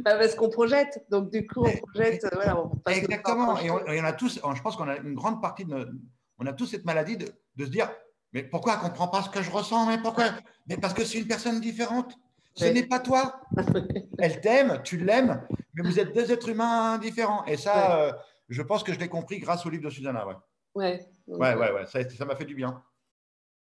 Bah, 0.04 0.18
parce 0.18 0.34
qu'on 0.34 0.50
projette, 0.50 1.02
donc 1.10 1.30
du 1.30 1.46
coup 1.46 1.64
on 1.64 1.76
projette. 1.88 2.22
euh, 2.24 2.28
Voilà, 2.34 2.60
on 2.60 2.68
passe 2.76 2.98
Exactement. 2.98 3.58
Et 3.58 3.70
on, 3.70 3.78
et 3.86 3.98
on 4.02 4.04
a 4.04 4.12
tous, 4.12 4.34
je 4.54 4.60
pense 4.62 4.76
qu'on 4.76 4.86
a 4.88 4.98
une 4.98 5.14
grande 5.14 5.40
partie 5.40 5.64
de 5.64 5.70
notre- 5.70 5.92
on 6.38 6.44
a 6.44 6.52
tous 6.52 6.66
cette 6.66 6.84
maladie 6.84 7.16
de, 7.16 7.26
de 7.56 7.64
se 7.64 7.70
dire, 7.70 7.90
mais 8.34 8.42
pourquoi 8.42 8.74
elle 8.74 8.80
ne 8.80 8.84
comprend 8.88 9.08
pas 9.08 9.22
ce 9.22 9.30
que 9.30 9.40
je 9.40 9.50
ressens 9.50 9.86
Mais 9.86 9.96
pourquoi 9.96 10.24
Mais 10.66 10.76
parce 10.76 10.92
que 10.92 11.04
c'est 11.06 11.18
une 11.18 11.26
personne 11.26 11.58
différente. 11.60 12.14
Ce 12.54 12.64
n'est 12.66 12.86
pas 12.86 13.00
toi. 13.00 13.40
Elle 14.18 14.40
t'aime, 14.40 14.80
tu 14.84 14.96
l'aimes, 14.98 15.46
mais 15.74 15.82
vous 15.82 15.98
êtes 15.98 16.14
deux 16.14 16.30
êtres 16.30 16.48
humains 16.48 16.98
différents. 16.98 17.44
Et 17.46 17.56
ça, 17.56 18.00
euh, 18.00 18.12
je 18.48 18.62
pense 18.62 18.82
que 18.82 18.92
je 18.92 18.98
l'ai 18.98 19.08
compris 19.08 19.38
grâce 19.38 19.66
au 19.66 19.70
livre 19.70 19.84
de 19.84 19.90
Susanna. 19.90 20.26
Ouais, 20.26 20.34
Ouais. 20.74 21.06
Donc, 21.26 21.40
ouais, 21.40 21.54
ouais. 21.54 21.72
ouais. 21.72 21.86
Ça 21.86 22.24
m'a 22.24 22.36
fait 22.36 22.44
du 22.44 22.54
bien. 22.54 22.82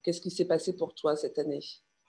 Qu'est-ce 0.02 0.20
qui 0.20 0.30
s'est 0.30 0.46
passé 0.46 0.76
pour 0.76 0.94
toi 0.94 1.16
cette 1.16 1.38
année? 1.38 1.60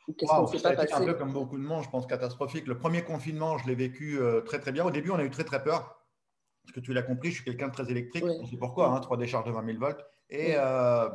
Ou 0.08 0.14
qu'est-ce 0.14 0.32
Waouh, 0.32 0.46
qui 0.48 0.54
ne 0.54 0.58
s'est 0.60 0.76
pas 0.76 0.84
été 0.84 0.94
un 0.94 1.06
peu 1.06 1.14
comme 1.14 1.34
beaucoup 1.34 1.58
de 1.58 1.64
monde, 1.64 1.84
je 1.84 1.90
pense, 1.90 2.06
catastrophique. 2.06 2.68
Le 2.68 2.78
premier 2.78 3.04
confinement, 3.04 3.58
je 3.58 3.68
l'ai 3.68 3.76
vécu 3.76 4.20
euh, 4.20 4.42
très 4.42 4.60
très 4.60 4.72
bien. 4.72 4.86
Au 4.86 4.92
début, 4.92 5.12
on 5.12 5.16
a 5.16 5.24
eu 5.24 5.32
très 5.32 5.44
très 5.44 5.64
peur. 5.64 6.02
Parce 6.64 6.74
que 6.74 6.80
tu 6.80 6.94
l'as 6.94 7.04
compris, 7.04 7.30
je 7.30 7.36
suis 7.36 7.44
quelqu'un 7.44 7.68
de 7.68 7.74
très 7.74 7.90
électrique. 7.92 8.24
On 8.26 8.46
sait 8.46 8.58
pourquoi, 8.58 8.90
hein, 8.90 9.00
trois 9.00 9.18
décharges 9.18 9.46
de 9.46 9.52
20 9.52 9.66
000 9.66 9.80
volts. 9.80 10.04
Et 10.30 10.54
euh, 10.56 11.10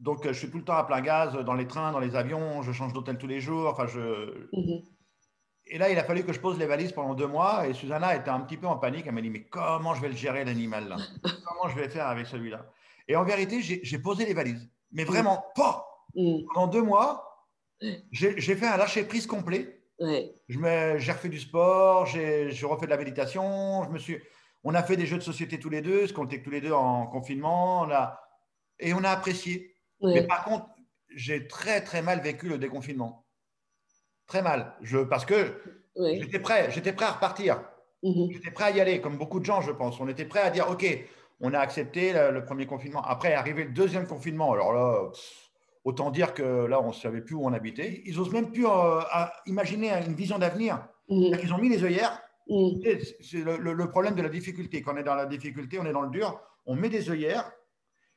donc, 0.00 0.26
je 0.26 0.32
suis 0.32 0.50
tout 0.50 0.58
le 0.58 0.64
temps 0.64 0.76
à 0.76 0.84
plein 0.84 1.00
gaz 1.00 1.34
dans 1.34 1.54
les 1.54 1.66
trains, 1.66 1.92
dans 1.92 2.00
les 2.00 2.16
avions. 2.16 2.62
Je 2.62 2.72
change 2.72 2.92
d'hôtel 2.92 3.18
tous 3.18 3.26
les 3.26 3.40
jours. 3.40 3.68
Enfin, 3.68 3.86
je... 3.86 4.48
Mhm. 4.52 4.82
Et 5.66 5.78
là, 5.78 5.88
il 5.90 5.98
a 5.98 6.04
fallu 6.04 6.24
que 6.24 6.32
je 6.32 6.40
pose 6.40 6.58
les 6.58 6.66
valises 6.66 6.92
pendant 6.92 7.14
deux 7.14 7.26
mois. 7.28 7.68
Et 7.68 7.74
Susanna 7.74 8.16
était 8.16 8.30
un 8.30 8.40
petit 8.40 8.56
peu 8.56 8.66
en 8.66 8.76
panique. 8.76 9.04
Elle 9.06 9.14
m'a 9.14 9.20
dit, 9.20 9.30
mais 9.30 9.44
comment 9.44 9.94
je 9.94 10.00
vais 10.00 10.08
le 10.08 10.16
gérer, 10.16 10.44
l'animal 10.44 10.88
là? 10.88 10.96
Comment 11.44 11.68
je 11.68 11.76
vais 11.78 11.88
faire 11.88 12.08
avec 12.08 12.26
celui-là? 12.26 12.66
Et 13.06 13.14
en 13.14 13.24
vérité, 13.24 13.60
j'ai 13.60 13.98
posé 13.98 14.24
les 14.24 14.34
valises. 14.34 14.68
Mais 14.92 15.04
vraiment, 15.04 15.44
pas 15.54 15.86
Mhm. 16.14 16.44
Pendant 16.52 16.66
deux 16.66 16.82
mois, 16.82 17.46
j'ai 18.10 18.40
fait 18.40 18.66
un 18.66 18.76
lâcher-prise 18.76 19.26
complet. 19.26 19.82
Ouais. 19.98 20.34
J'ai 20.48 21.12
refait 21.12 21.28
du 21.28 21.38
sport, 21.38 22.06
j'ai 22.06 22.50
j'ai 22.50 22.66
refait 22.66 22.86
de 22.86 22.90
la 22.90 22.96
méditation. 22.96 23.84
Je 23.84 23.90
me 23.90 23.98
suis, 23.98 24.18
on 24.64 24.74
a 24.74 24.82
fait 24.82 24.96
des 24.96 25.06
jeux 25.06 25.18
de 25.18 25.22
société 25.22 25.58
tous 25.58 25.68
les 25.68 25.82
deux, 25.82 26.00
parce 26.00 26.12
qu'on 26.12 26.26
était 26.26 26.42
tous 26.42 26.50
les 26.50 26.60
deux 26.60 26.72
en 26.72 27.06
confinement. 27.06 27.82
On 27.82 27.90
a, 27.90 28.20
et 28.78 28.94
on 28.94 29.04
a 29.04 29.10
apprécié. 29.10 29.74
Mais 30.14 30.26
par 30.26 30.44
contre, 30.44 30.66
j'ai 31.14 31.46
très 31.48 31.80
très 31.82 32.02
mal 32.02 32.20
vécu 32.20 32.48
le 32.48 32.58
déconfinement. 32.58 33.26
Très 34.26 34.42
mal. 34.42 34.74
Je, 34.82 34.98
parce 34.98 35.24
que 35.26 35.60
j'étais 36.20 36.38
prêt, 36.38 36.70
j'étais 36.70 36.92
prêt 36.92 37.06
à 37.06 37.12
repartir. 37.12 37.62
Mhm. 38.02 38.30
J'étais 38.32 38.50
prêt 38.50 38.64
à 38.64 38.70
y 38.70 38.80
aller, 38.80 39.00
comme 39.00 39.18
beaucoup 39.18 39.40
de 39.40 39.44
gens, 39.44 39.60
je 39.60 39.72
pense. 39.72 40.00
On 40.00 40.08
était 40.08 40.24
prêt 40.24 40.40
à 40.40 40.50
dire, 40.50 40.70
OK, 40.70 40.86
on 41.40 41.52
a 41.52 41.58
accepté 41.58 42.12
le, 42.12 42.30
le 42.30 42.44
premier 42.44 42.66
confinement. 42.66 43.02
Après 43.02 43.30
est 43.30 43.34
arrivé 43.34 43.64
le 43.64 43.72
deuxième 43.72 44.06
confinement. 44.06 44.52
Alors 44.52 44.72
là, 44.72 45.10
pff, 45.10 45.50
autant 45.84 46.10
dire 46.10 46.32
que 46.32 46.42
là, 46.66 46.80
on 46.80 46.88
ne 46.88 46.92
savait 46.92 47.20
plus 47.22 47.34
où 47.34 47.44
on 47.44 47.52
habitait. 47.52 48.02
Ils 48.06 48.16
n'osent 48.16 48.32
même 48.32 48.52
plus 48.52 48.66
euh, 48.66 49.00
imaginer 49.46 49.90
une 50.06 50.14
vision 50.14 50.38
d'avenir. 50.38 50.86
Mhm. 51.08 51.36
Ils 51.42 51.52
ont 51.52 51.58
mis 51.58 51.68
les 51.68 51.82
œillères. 51.84 52.22
Mhm. 52.48 52.80
C'est 52.84 53.00
c'est 53.22 53.38
le, 53.44 53.56
le- 53.58 53.72
le 53.74 53.90
problème 53.90 54.14
de 54.14 54.22
la 54.22 54.28
difficulté. 54.28 54.80
Quand 54.82 54.94
on 54.94 54.96
est 54.96 55.02
dans 55.02 55.14
la 55.16 55.26
difficulté, 55.26 55.78
on 55.80 55.84
est 55.86 55.92
dans 55.92 56.02
le 56.02 56.10
dur, 56.10 56.40
on 56.66 56.76
met 56.76 56.88
des 56.88 57.10
œillères 57.10 57.50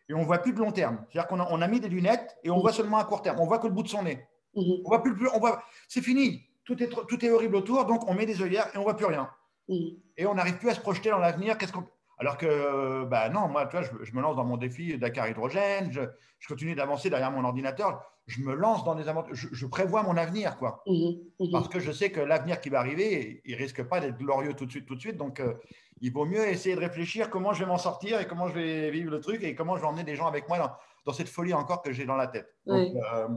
et 0.09 0.13
on 0.13 0.19
ne 0.19 0.25
voit 0.25 0.39
plus 0.39 0.53
de 0.53 0.59
long 0.59 0.71
terme. 0.71 1.05
C'est-à-dire 1.09 1.27
qu'on 1.27 1.39
a, 1.39 1.47
on 1.51 1.61
a 1.61 1.67
mis 1.67 1.79
des 1.79 1.89
lunettes 1.89 2.37
et 2.43 2.49
on 2.49 2.59
voit 2.59 2.73
seulement 2.73 2.97
à 2.97 3.05
court 3.05 3.21
terme. 3.21 3.39
On 3.39 3.45
voit 3.45 3.59
que 3.59 3.67
le 3.67 3.73
bout 3.73 3.83
de 3.83 3.87
son 3.89 4.03
nez. 4.03 4.25
Mhm. 4.55 4.63
On 4.85 4.89
voit 4.89 5.01
plus, 5.01 5.13
le- 5.15 5.33
on 5.35 5.39
voit, 5.39 5.63
c'est 5.87 6.01
fini. 6.01 6.43
Tout 6.65 6.81
est, 6.81 6.87
tout 6.87 7.25
est 7.25 7.29
horrible 7.29 7.55
autour, 7.57 7.85
donc 7.85 8.07
on 8.09 8.13
met 8.13 8.25
des 8.25 8.41
œillères 8.41 8.67
et 8.73 8.77
on 8.77 8.81
ne 8.81 8.83
voit 8.85 8.95
plus 8.97 9.05
rien 9.05 9.29
Mhm. 9.69 9.97
et 10.17 10.25
on 10.25 10.33
n'arrive 10.35 10.57
plus 10.57 10.69
à 10.69 10.73
se 10.73 10.79
projeter 10.81 11.09
dans 11.09 11.19
l'avenir. 11.19 11.57
Qu'est-ce 11.57 11.71
qu'on... 11.73 11.85
Alors 12.19 12.38
que, 12.38 13.06
bah 13.06 13.30
non, 13.30 13.47
moi, 13.47 13.65
tu 13.65 13.78
vois, 13.78 13.82
je, 13.82 14.04
je 14.04 14.13
me 14.15 14.21
lance 14.21 14.36
dans 14.36 14.45
mon 14.45 14.58
défi 14.58 14.97
Dakar 14.97 15.28
Hydrogène, 15.28 15.91
je, 15.91 16.02
je 16.39 16.47
continue 16.47 16.76
d'avancer 16.76 17.10
derrière 17.10 17.32
mon 17.32 17.43
ordinateur, 17.43 18.04
je 18.28 18.41
me 18.41 18.54
lance 18.54 18.84
dans 18.84 18.95
des 18.95 19.10
aventures, 19.10 19.36
je, 19.36 19.47
je 19.52 19.65
prévois 19.65 20.04
mon 20.04 20.15
avenir, 20.15 20.58
quoi. 20.58 20.84
Mhm. 20.88 21.15
Mhm. 21.39 21.52
Parce 21.52 21.67
que 21.67 21.80
je 21.80 21.91
sais 21.91 22.12
que 22.12 22.19
l'avenir 22.21 22.62
qui 22.62 22.69
va 22.69 22.80
arriver, 22.80 23.41
il 23.45 23.56
risque 23.56 23.84
pas 23.84 23.99
d'être 23.99 24.17
glorieux 24.17 24.54
tout 24.54 24.65
de 24.65 24.71
suite, 24.71 24.86
tout 24.86 24.95
de 24.95 24.99
suite. 24.99 25.17
Donc, 25.17 25.39
euh, 25.39 25.54
il 26.02 26.12
vaut 26.12 26.26
mieux 26.26 26.47
essayer 26.47 26.76
de 26.76 26.80
réfléchir 26.82 27.30
comment 27.30 27.54
je 27.54 27.60
vais 27.63 27.69
m'en 27.69 27.78
sortir 27.78 28.19
et 28.21 28.28
comment 28.28 28.47
je 28.47 28.54
vais 28.54 28.91
vivre 28.91 29.12
le 29.12 29.19
truc 29.19 29.43
et 29.43 29.56
comment 29.56 29.76
je 29.76 29.82
vais 29.82 29.88
emmener 29.88 30.04
des 30.04 30.15
gens 30.15 30.28
avec 30.28 30.47
moi 30.47 30.58
dans, 30.58 30.71
dans 31.06 31.13
cette 31.13 31.30
folie 31.30 31.54
encore 31.54 31.82
que 31.82 31.91
j'ai 31.91 32.06
dans 32.06 32.15
la 32.15 32.28
tête. 32.28 32.47
Donc, 32.65 32.88
euh, 33.13 33.28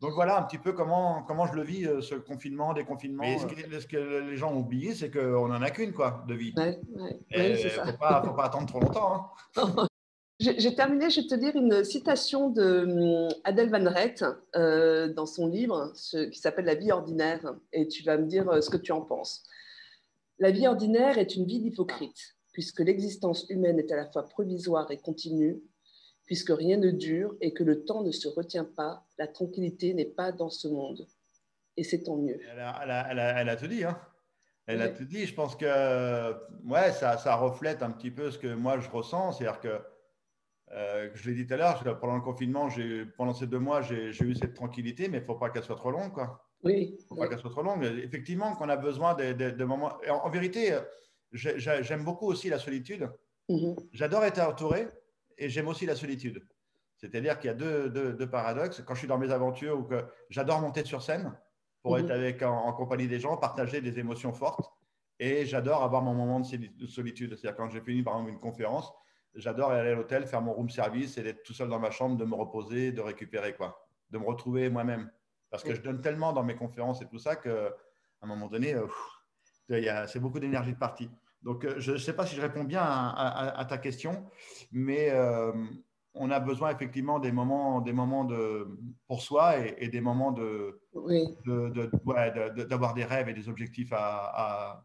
donc 0.00 0.12
voilà 0.14 0.38
un 0.38 0.42
petit 0.42 0.58
peu 0.58 0.72
comment, 0.72 1.22
comment 1.26 1.46
je 1.46 1.54
le 1.54 1.62
vis, 1.62 1.86
euh, 1.86 2.00
ce 2.00 2.14
confinement, 2.14 2.72
déconfinement. 2.72 3.22
Mais 3.22 3.38
ce 3.38 3.46
que, 3.46 3.80
ce 3.80 3.86
que 3.86 4.20
les 4.28 4.36
gens 4.36 4.52
ont 4.52 4.60
oublié, 4.60 4.94
c'est 4.94 5.10
qu'on 5.10 5.48
n'en 5.48 5.60
a 5.62 5.70
qu'une, 5.70 5.92
quoi, 5.92 6.24
de 6.28 6.34
vie. 6.34 6.54
Ouais, 6.56 6.78
ouais. 6.96 7.20
Il 7.36 7.52
ne 7.64 7.68
faut 7.68 7.98
pas, 7.98 8.22
faut 8.24 8.32
pas 8.34 8.44
attendre 8.44 8.66
trop 8.66 8.80
longtemps. 8.80 9.30
hein. 9.56 9.86
J'ai 10.40 10.74
terminé, 10.74 11.10
je 11.10 11.20
vais 11.20 11.26
te 11.26 11.34
dire 11.34 11.54
une 11.54 11.84
citation 11.84 12.48
de 12.48 13.26
hum, 13.28 13.28
Adèle 13.44 13.68
Van 13.70 13.84
Rett 13.92 14.24
euh, 14.56 15.12
dans 15.12 15.26
son 15.26 15.46
livre 15.46 15.92
ce- 15.94 16.30
qui 16.30 16.38
s'appelle 16.38 16.64
La 16.64 16.74
vie 16.76 16.90
ordinaire, 16.92 17.54
et 17.74 17.86
tu 17.86 18.02
vas 18.04 18.16
me 18.16 18.24
dire 18.24 18.48
euh, 18.48 18.62
ce 18.62 18.70
que 18.70 18.78
tu 18.78 18.90
en 18.92 19.02
penses. 19.02 19.44
La 20.38 20.50
vie 20.50 20.66
ordinaire 20.66 21.18
est 21.18 21.36
une 21.36 21.44
vie 21.44 21.60
d'hypocrite, 21.60 22.36
puisque 22.54 22.80
l'existence 22.80 23.44
humaine 23.50 23.78
est 23.78 23.92
à 23.92 23.96
la 23.96 24.10
fois 24.10 24.26
provisoire 24.26 24.90
et 24.90 24.96
continue, 24.96 25.60
puisque 26.30 26.50
rien 26.50 26.76
ne 26.76 26.92
dure 26.92 27.34
et 27.40 27.52
que 27.52 27.64
le 27.64 27.84
temps 27.84 28.04
ne 28.04 28.12
se 28.12 28.28
retient 28.28 28.64
pas, 28.64 29.04
la 29.18 29.26
tranquillité 29.26 29.94
n'est 29.94 30.04
pas 30.04 30.30
dans 30.30 30.48
ce 30.48 30.68
monde. 30.68 31.04
Et 31.76 31.82
c'est 31.82 32.04
tant 32.04 32.16
mieux. 32.18 32.38
Elle 32.52 32.60
a, 32.60 32.80
elle 32.84 32.90
a- 32.92 33.06
elle 33.10 33.18
a- 33.18 33.40
elle 33.40 33.48
a 33.48 33.56
tout 33.56 33.66
dit. 33.66 33.82
Hein. 33.82 33.98
Elle 34.68 34.80
a 34.80 34.90
tout 34.90 35.04
dit. 35.04 35.26
Je 35.26 35.34
pense 35.34 35.56
que 35.56 35.66
ouais, 36.68 36.92
ça, 36.92 37.18
ça 37.18 37.34
reflète 37.34 37.82
un 37.82 37.90
petit 37.90 38.12
peu 38.12 38.30
ce 38.30 38.38
que 38.38 38.46
moi 38.54 38.78
je 38.78 38.88
ressens. 38.88 39.32
C'est-à-dire 39.32 39.58
que, 39.60 39.80
euh, 40.70 41.10
je 41.14 41.28
l'ai 41.28 41.34
dit 41.34 41.48
tout 41.48 41.54
à 41.54 41.56
l'heure, 41.56 41.98
pendant 41.98 42.14
le 42.14 42.20
confinement, 42.22 42.68
pendant 43.16 43.34
ces 43.34 43.48
deux 43.48 43.58
mois, 43.58 43.82
j'ai 43.82 44.10
eu 44.22 44.34
cette 44.36 44.54
tranquillité, 44.54 45.08
mais 45.08 45.18
il 45.18 45.22
ne 45.22 45.26
faut 45.26 45.34
pas 45.34 45.50
qu'elle 45.50 45.64
soit 45.64 45.74
trop 45.74 45.90
longue. 45.90 46.12
Quoi. 46.12 46.46
Oui, 46.62 46.96
faut 47.08 47.16
pas 47.16 47.26
qu'elle 47.26 47.40
soit 47.40 47.50
trop 47.50 47.64
longue. 47.64 47.82
Effectivement, 47.82 48.54
qu'on 48.54 48.68
a 48.68 48.76
besoin 48.76 49.14
de, 49.14 49.32
de- 49.32 49.50
de 49.50 49.64
moments. 49.64 49.98
En, 50.08 50.26
en 50.26 50.30
vérité, 50.30 50.78
j'ai- 51.32 51.58
j'ai- 51.58 51.82
j'aime 51.82 52.04
beaucoup 52.04 52.26
aussi 52.28 52.48
la 52.48 52.60
solitude. 52.60 53.10
Mhm. 53.48 53.74
J'adore 53.92 54.22
être 54.22 54.38
entouré 54.40 54.86
et 55.40 55.48
j'aime 55.48 55.68
aussi 55.68 55.86
la 55.86 55.96
solitude. 55.96 56.46
C'est-à-dire 56.96 57.38
qu'il 57.38 57.48
y 57.48 57.50
a 57.50 57.54
deux, 57.54 57.88
deux- 57.90 58.12
deux 58.12 58.28
paradoxes. 58.30 58.82
Quand 58.86 58.94
je 58.94 59.00
suis 59.00 59.08
dans 59.08 59.18
mes 59.18 59.30
aventures 59.30 59.78
ou 59.78 59.84
que 59.84 60.04
j'adore 60.28 60.60
monter 60.60 60.84
sur 60.84 61.02
scène 61.02 61.36
pour 61.82 61.96
Mhm. 61.96 62.04
être 62.04 62.10
avec, 62.10 62.42
en, 62.42 62.54
en 62.66 62.72
compagnie 62.74 63.08
des 63.08 63.18
gens, 63.20 63.36
partager 63.38 63.80
des 63.80 63.98
émotions 63.98 64.32
fortes. 64.34 64.70
Et 65.18 65.46
j'adore 65.46 65.82
avoir 65.82 66.02
mon 66.02 66.14
moment 66.14 66.40
de 66.40 66.44
soli- 66.46 66.74
de 66.76 66.86
solitude. 66.86 67.36
C'est-à-dire 67.36 67.56
quand 67.56 67.68
j'ai 67.70 67.80
fini 67.80 68.02
par 68.02 68.14
exemple 68.14 68.32
une 68.32 68.40
conférence, 68.40 68.92
j'adore 69.34 69.70
aller 69.70 69.90
à 69.90 69.94
l'hôtel, 69.94 70.26
faire 70.26 70.42
mon 70.42 70.52
room 70.52 70.68
service 70.68 71.16
et 71.18 71.22
d'être 71.22 71.42
tout 71.42 71.54
seul 71.54 71.68
dans 71.68 71.78
ma 71.78 71.90
chambre, 71.90 72.16
de 72.16 72.24
me 72.24 72.34
reposer, 72.34 72.92
de 72.92 73.00
récupérer, 73.00 73.54
quoi. 73.54 73.86
De 74.10 74.18
me 74.18 74.24
retrouver 74.24 74.68
moi-même. 74.70 75.10
Parce 75.50 75.62
que 75.64 75.74
je 75.74 75.80
donne 75.80 76.00
tellement 76.00 76.32
dans 76.32 76.42
mes 76.44 76.54
conférences 76.56 77.00
et 77.02 77.06
tout 77.08 77.18
ça 77.18 77.36
qu'à 77.36 77.70
un 78.22 78.26
moment 78.26 78.46
donné, 78.48 78.74
euh, 78.74 78.86
c'est 80.06 80.20
beaucoup 80.20 80.38
d'énergie 80.40 80.72
de 80.74 80.78
partie. 80.78 81.10
Donc, 81.42 81.64
euh, 81.64 81.74
je 81.78 81.92
ne 81.92 81.96
sais 81.96 82.12
pas 82.12 82.26
si 82.26 82.36
je 82.36 82.40
réponds 82.42 82.64
bien 82.64 82.82
à, 82.82 83.08
à- 83.10 83.58
à 83.60 83.64
ta 83.64 83.78
question, 83.78 84.24
mais 84.72 85.08
euh, 85.10 85.52
on 86.14 86.30
a 86.30 86.40
besoin 86.40 86.70
effectivement 86.70 87.18
des 87.18 87.32
moments, 87.32 87.80
des 87.80 87.92
moments 87.92 88.24
de, 88.24 88.68
pour 89.06 89.22
soi 89.22 89.58
et, 89.58 89.74
et 89.78 89.88
des 89.88 90.00
moments 90.00 90.32
de, 90.32 90.80
oui. 90.94 91.24
de- 91.46 91.70
de- 91.70 91.90
ouais, 92.04 92.30
de- 92.32 92.54
de- 92.62 92.64
d'avoir 92.64 92.92
des 92.94 93.04
rêves 93.04 93.28
et 93.28 93.34
des 93.34 93.48
objectifs 93.48 93.92
à, 93.92 94.84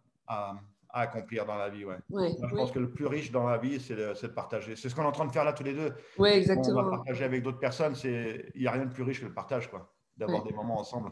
accomplir 0.89 1.45
dans 1.45 1.57
la 1.57 1.67
vie. 1.69 1.83
Ouais. 1.83 1.97
Ouais, 2.09 2.29
Moi, 2.39 2.47
je 2.47 2.53
oui. 2.53 2.61
pense 2.61 2.71
que 2.71 2.79
le 2.79 2.89
plus 2.89 3.05
riche 3.05 3.29
dans 3.29 3.45
la 3.45 3.57
vie, 3.57 3.81
c'est 3.81 3.97
de, 3.97 4.13
de 4.19 4.27
partager. 4.27 4.77
C'est 4.77 4.87
ce 4.87 4.95
qu'on 4.95 5.01
est 5.03 5.07
en 5.07 5.11
train 5.11 5.25
de 5.25 5.31
faire 5.33 5.43
là 5.43 5.51
tous 5.51 5.63
les 5.65 5.73
deux. 5.73 5.93
On 6.17 6.23
exactement. 6.23 6.83
va 6.83 6.89
partager 6.89 7.25
avec 7.25 7.43
d'autres 7.43 7.59
personnes. 7.59 7.95
c'est- 7.95 8.49
Il 8.55 8.61
n'y 8.61 8.67
a 8.67 8.71
rien 8.71 8.85
de 8.85 8.93
plus 8.93 9.03
riche 9.03 9.19
que 9.19 9.25
le 9.25 9.33
partage, 9.33 9.69
quoi. 9.69 9.91
D'avoir 10.17 10.43
Ouais. 10.43 10.49
des 10.49 10.55
moments 10.55 10.79
ensemble. 10.79 11.11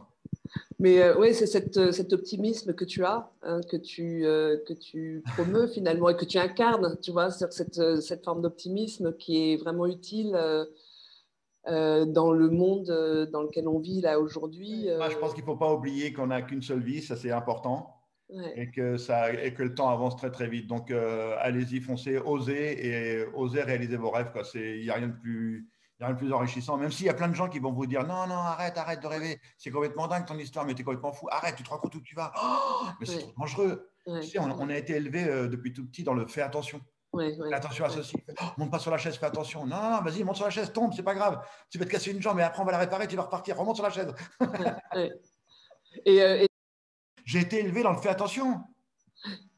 Mais 0.80 1.02
euh, 1.02 1.18
oui, 1.20 1.34
c'est 1.34 1.46
cette, 1.48 1.78
euh, 1.78 1.92
cet 1.92 2.14
optimisme 2.14 2.74
que 2.74 2.86
tu 2.86 3.04
as, 3.06 3.30
hein, 3.44 3.62
que, 3.70 3.78
tu, 3.78 4.26
euh, 4.26 4.58
que 4.68 4.74
tu 4.74 5.24
promeus 5.34 5.68
finalement 5.74 6.10
et 6.10 6.16
que 6.16 6.26
tu 6.26 6.38
incarnes, 6.38 6.98
tu 7.02 7.12
vois, 7.12 7.32
sur 7.32 7.52
cette, 7.52 7.78
euh, 7.80 8.00
cette 8.02 8.24
forme 8.24 8.42
d'optimisme 8.42 9.16
qui 9.18 9.52
est 9.54 9.58
vraiment 9.58 9.86
utile 9.88 10.34
euh, 10.36 10.66
euh, 11.68 12.06
dans 12.06 12.32
le 12.32 12.50
monde 12.50 12.88
dans 13.32 13.42
lequel 13.42 13.68
on 13.68 13.80
vit 13.80 14.02
là 14.02 14.20
aujourd'hui. 14.20 14.88
Moi, 14.98 15.10
je 15.10 15.18
pense 15.18 15.34
qu'il 15.34 15.44
ne 15.44 15.48
faut 15.48 15.56
pas 15.58 15.74
oublier 15.74 16.12
qu'on 16.14 16.28
n'a 16.28 16.42
qu'une 16.42 16.62
seule 16.62 16.82
vie, 16.84 17.02
ça 17.02 17.16
c'est 17.16 17.32
important. 17.32 17.90
ouais. 18.30 18.54
et 18.56 18.72
que, 18.72 18.98
ça, 18.98 19.32
et 19.34 19.54
que 19.54 19.64
le 19.64 19.74
temps 19.76 19.90
avance 19.90 20.16
très 20.18 20.32
très 20.32 20.48
vite. 20.48 20.68
Donc 20.68 20.92
euh, 20.92 21.36
allez-y, 21.40 21.80
foncez, 21.82 22.18
osez 22.18 22.86
et 22.88 23.26
osez 23.34 23.62
réaliser 23.64 23.96
vos 23.98 24.10
rêves. 24.12 24.32
quoi. 24.32 24.44
C'est- 24.44 24.78
Il 24.80 24.84
n'y 24.84 24.90
a 24.90 24.96
rien 24.96 25.08
de 25.10 25.14
plus. 25.22 25.70
Il 26.04 26.08
y 26.08 26.08
a 26.08 26.08
rien 26.08 26.14
de 26.16 26.20
plus 26.20 26.34
enrichissant, 26.34 26.76
même 26.78 26.92
s'il 26.92 27.06
y 27.06 27.10
a 27.10 27.14
plein 27.14 27.30
de 27.30 27.34
gens 27.34 27.48
qui 27.48 27.60
vont 27.60 27.72
vous 27.72 27.86
dire 27.86 28.06
non, 28.06 28.28
non, 28.28 28.36
arrête, 28.36 28.78
arrête 28.78 29.02
de 29.02 29.08
rêver, 29.08 29.40
c'est 29.58 29.72
complètement 29.72 30.08
dingue 30.08 30.26
ton 30.26 30.38
histoire, 30.38 30.66
mais 30.66 30.74
tu 30.76 30.82
es 30.82 30.84
complètement 30.84 31.14
fou, 31.14 31.28
arrête, 31.32 31.56
tu 31.56 31.64
te 31.64 31.70
rends 31.70 31.78
compte 31.78 31.96
où 31.96 32.02
tu 32.02 32.14
vas, 32.16 32.34
Oh, 32.42 32.88
mais 33.00 33.06
c'est 33.06 33.26
dangereux. 33.38 33.90
ouais. 34.08 34.20
Tu 34.22 34.28
sais, 34.32 34.40
on, 34.40 34.52
on 34.52 34.70
a 34.70 34.76
été 34.76 34.94
élevé 34.96 35.24
depuis 35.48 35.72
tout 35.72 35.86
petit 35.88 36.04
dans 36.04 36.14
le 36.14 36.28
fais 36.28 36.42
attention. 36.42 36.82
Ouais, 37.14 37.32
Fais 37.48 37.54
attention 37.54 37.86
à 37.86 37.90
ceci. 37.90 38.18
Oh, 38.42 38.46
monte 38.58 38.72
pas 38.72 38.80
sur 38.80 38.90
la 38.92 38.98
chaise, 38.98 39.16
fais 39.18 39.28
attention. 39.28 39.66
Non, 39.68 39.82
non, 39.82 39.90
non, 39.92 40.02
vas-y, 40.02 40.24
monte 40.24 40.36
sur 40.36 40.46
la 40.46 40.52
chaise, 40.52 40.74
tombe, 40.74 40.92
c'est 40.94 41.04
pas 41.04 41.14
grave. 41.16 41.46
Tu 41.70 41.78
vas 41.78 41.86
te 41.86 41.90
casser 41.92 42.12
une 42.12 42.22
jambe, 42.22 42.38
mais 42.38 42.44
après 42.44 42.62
on 42.62 42.66
va 42.66 42.72
la 42.74 42.80
réparer, 42.80 43.08
tu 43.08 43.16
vas 43.16 43.22
repartir. 43.24 43.56
Remonte 43.58 43.76
sur 43.76 43.86
la 43.86 43.92
chaise. 43.92 44.14
Et, 46.06 46.22
euh, 46.22 46.42
et- 46.42 46.48
J'ai 47.24 47.40
été 47.40 47.60
élevé 47.60 47.84
dans 47.84 47.92
le 47.92 48.00
fais 48.00 48.10
attention. 48.10 48.62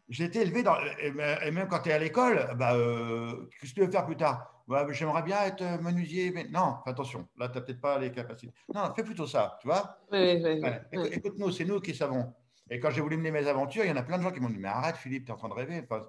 J'ai 0.10 0.26
été 0.26 0.42
élevé 0.42 0.62
dans. 0.64 0.76
Et 1.00 1.08
et 1.48 1.52
même 1.52 1.68
quand 1.68 1.80
tu 1.80 1.90
es 1.90 1.94
à 1.94 1.98
l'école, 1.98 2.54
bah, 2.58 2.76
euh, 2.76 3.48
qu'est-ce 3.60 3.72
que 3.74 3.80
tu 3.80 3.86
veux 3.86 3.92
faire 3.92 4.06
plus 4.06 4.18
tard? 4.18 4.55
Ouais, 4.68 4.84
mais 4.86 4.94
J'aimerais 4.94 5.22
bien 5.22 5.44
être 5.44 5.62
euh, 5.62 5.78
menuisier, 5.80 6.32
mais 6.32 6.46
non, 6.46 6.78
attention. 6.86 7.28
Là, 7.38 7.50
tu 7.50 7.56
n'as 7.56 7.62
peut-être 7.62 7.82
pas 7.82 8.00
les 8.00 8.12
capacités. 8.12 8.54
Non, 8.74 8.94
fais 8.96 9.04
plutôt 9.04 9.28
ça, 9.28 9.58
tu 9.62 9.68
vois 9.68 10.00
Ouais. 10.12 10.82
Écoute-nous, 11.12 11.52
c'est 11.52 11.66
nous 11.66 11.80
qui 11.80 11.94
savons. 11.94 12.34
Et 12.70 12.80
quand 12.80 12.90
j'ai 12.90 13.02
voulu 13.02 13.18
mener 13.18 13.32
mes 13.32 13.48
aventures, 13.48 13.84
il 13.84 13.90
y 13.90 13.92
en 13.92 13.98
a 13.98 14.04
plein 14.04 14.18
de 14.18 14.24
gens 14.24 14.32
qui 14.32 14.40
m'ont 14.40 14.50
dit 14.50 14.58
Mais 14.58 14.68
arrête, 14.68 14.98
Philippe, 14.98 15.26
tu 15.26 15.32
es 15.32 15.34
en 15.34 15.38
train 15.38 15.50
de 15.50 15.54
rêver. 15.54 15.84
Enfin, 15.84 16.06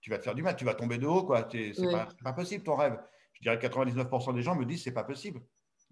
tu 0.00 0.10
vas 0.10 0.18
te 0.18 0.24
faire 0.24 0.34
du 0.34 0.42
mal, 0.42 0.56
tu 0.56 0.64
vas 0.64 0.74
tomber 0.74 0.98
de 0.98 1.06
haut, 1.06 1.22
quoi. 1.22 1.46
C'est 1.50 1.72
c'est 1.74 1.90
pas, 2.24 2.32
possible 2.32 2.64
ton 2.64 2.74
rêve. 2.74 2.98
Je 3.34 3.42
dirais 3.42 3.58
que 3.58 3.66
99% 3.66 4.34
des 4.34 4.42
gens 4.42 4.56
me 4.56 4.64
disent 4.64 4.82
C'est 4.82 4.92
pas 4.92 5.04
possible. 5.04 5.40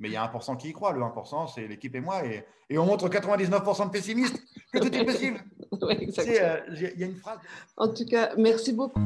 Mais 0.01 0.09
il 0.09 0.13
y 0.13 0.17
a 0.17 0.27
1% 0.27 0.57
qui 0.57 0.71
y 0.71 0.73
croit. 0.73 0.93
Le 0.93 1.01
1%, 1.01 1.55
c'est 1.55 1.69
l'équipe 1.69 1.95
et 1.95 2.01
moi. 2.01 2.25
Et, 2.27 2.45
et 2.71 2.79
on 2.79 2.87
montre 2.87 3.09
99% 3.09 3.87
de 3.87 3.91
pessimistes 3.91 4.43
que 4.73 4.79
tout 4.79 4.95
est 4.95 5.05
possible. 5.05 5.41
Ouais, 5.83 5.97
euh, 6.19 6.61
il 6.69 6.99
y 6.99 7.05
a 7.05 7.07
une 7.07 7.15
phrase. 7.15 7.39
En 7.77 7.89
tout 7.89 8.05
cas, 8.05 8.35
merci 8.37 8.73
beaucoup. 8.73 9.01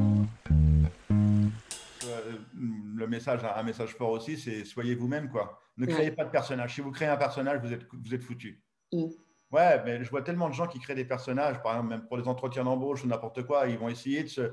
Euh, 2.15 2.37
le 2.53 3.07
message, 3.07 3.41
un 3.43 3.63
message 3.63 3.91
fort 3.95 4.09
aussi, 4.11 4.37
c'est 4.37 4.65
soyez 4.65 4.95
vous-même, 4.95 5.29
quoi. 5.29 5.59
Ne 5.77 5.85
Ouais. 5.85 5.93
créez 5.93 6.11
pas 6.11 6.25
de 6.25 6.29
personnage. 6.31 6.75
Si 6.75 6.81
vous 6.81 6.91
créez 6.91 7.07
un 7.07 7.17
personnage, 7.17 7.59
vous 7.61 7.73
êtes, 7.73 7.83
vous 7.93 8.13
êtes 8.13 8.23
foutu. 8.23 8.63
Mm. 8.93 9.05
Ouais, 9.51 9.83
mais 9.85 10.03
je 10.03 10.09
vois 10.09 10.21
tellement 10.21 10.49
de 10.49 10.53
gens 10.53 10.67
qui 10.67 10.79
créent 10.79 10.95
des 10.95 11.05
personnages, 11.05 11.61
par 11.61 11.73
exemple, 11.73 11.89
même 11.89 12.07
pour 12.07 12.17
les 12.17 12.27
entretiens 12.27 12.63
d'embauche 12.63 13.03
ou 13.03 13.07
n'importe 13.07 13.43
quoi, 13.43 13.67
ils 13.67 13.77
vont 13.77 13.89
essayer 13.89 14.23
de 14.23 14.27
se, 14.27 14.51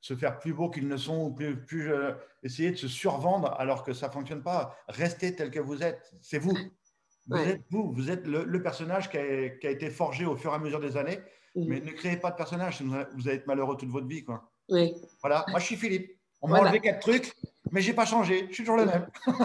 se 0.00 0.14
faire 0.14 0.38
plus 0.38 0.52
beaux 0.52 0.70
qu'ils 0.70 0.86
ne 0.88 0.96
sont, 0.96 1.24
ou 1.26 1.34
plus, 1.34 1.64
plus 1.64 1.90
euh, 1.92 2.12
essayer 2.42 2.70
de 2.70 2.76
se 2.76 2.88
survendre 2.88 3.54
alors 3.58 3.82
que 3.84 3.92
ça 3.92 4.08
ne 4.08 4.12
fonctionne 4.12 4.42
pas. 4.42 4.76
Restez 4.88 5.34
tel 5.34 5.50
que 5.50 5.60
vous 5.60 5.82
êtes. 5.82 6.14
C'est 6.20 6.38
vous. 6.38 6.56
Vous 7.26 7.36
Ouais. 7.38 7.48
êtes 7.52 7.62
vous. 7.70 7.90
Vous 7.90 8.10
êtes 8.10 8.26
le, 8.26 8.44
le 8.44 8.62
personnage 8.62 9.08
qui 9.08 9.16
a, 9.16 9.48
qui 9.48 9.66
a 9.66 9.70
été 9.70 9.88
forgé 9.88 10.26
au 10.26 10.36
fur 10.36 10.52
et 10.52 10.56
à 10.56 10.58
mesure 10.58 10.78
des 10.78 10.98
années. 10.98 11.20
Mhm. 11.56 11.64
Mais 11.68 11.80
ne 11.80 11.90
créez 11.92 12.18
pas 12.18 12.30
de 12.30 12.36
personnage, 12.36 12.82
vous 12.82 12.92
allez 13.28 13.38
être 13.38 13.46
malheureux 13.46 13.78
toute 13.78 13.88
votre 13.88 14.06
vie, 14.06 14.22
quoi. 14.24 14.52
Oui, 14.68 14.92
Voilà, 15.22 15.46
moi 15.48 15.58
je 15.58 15.64
suis 15.64 15.76
Philippe. 15.76 16.18
On 16.44 16.48
m'a 16.48 16.60
enlevé 16.60 16.78
quatre 16.80 17.00
trucs, 17.00 17.34
mais 17.72 17.80
j'ai 17.80 17.94
pas 17.94 18.04
changé. 18.04 18.46
Je 18.50 18.54
suis 18.54 18.64
toujours 18.64 18.76
le 18.76 18.84
même. 18.84 19.06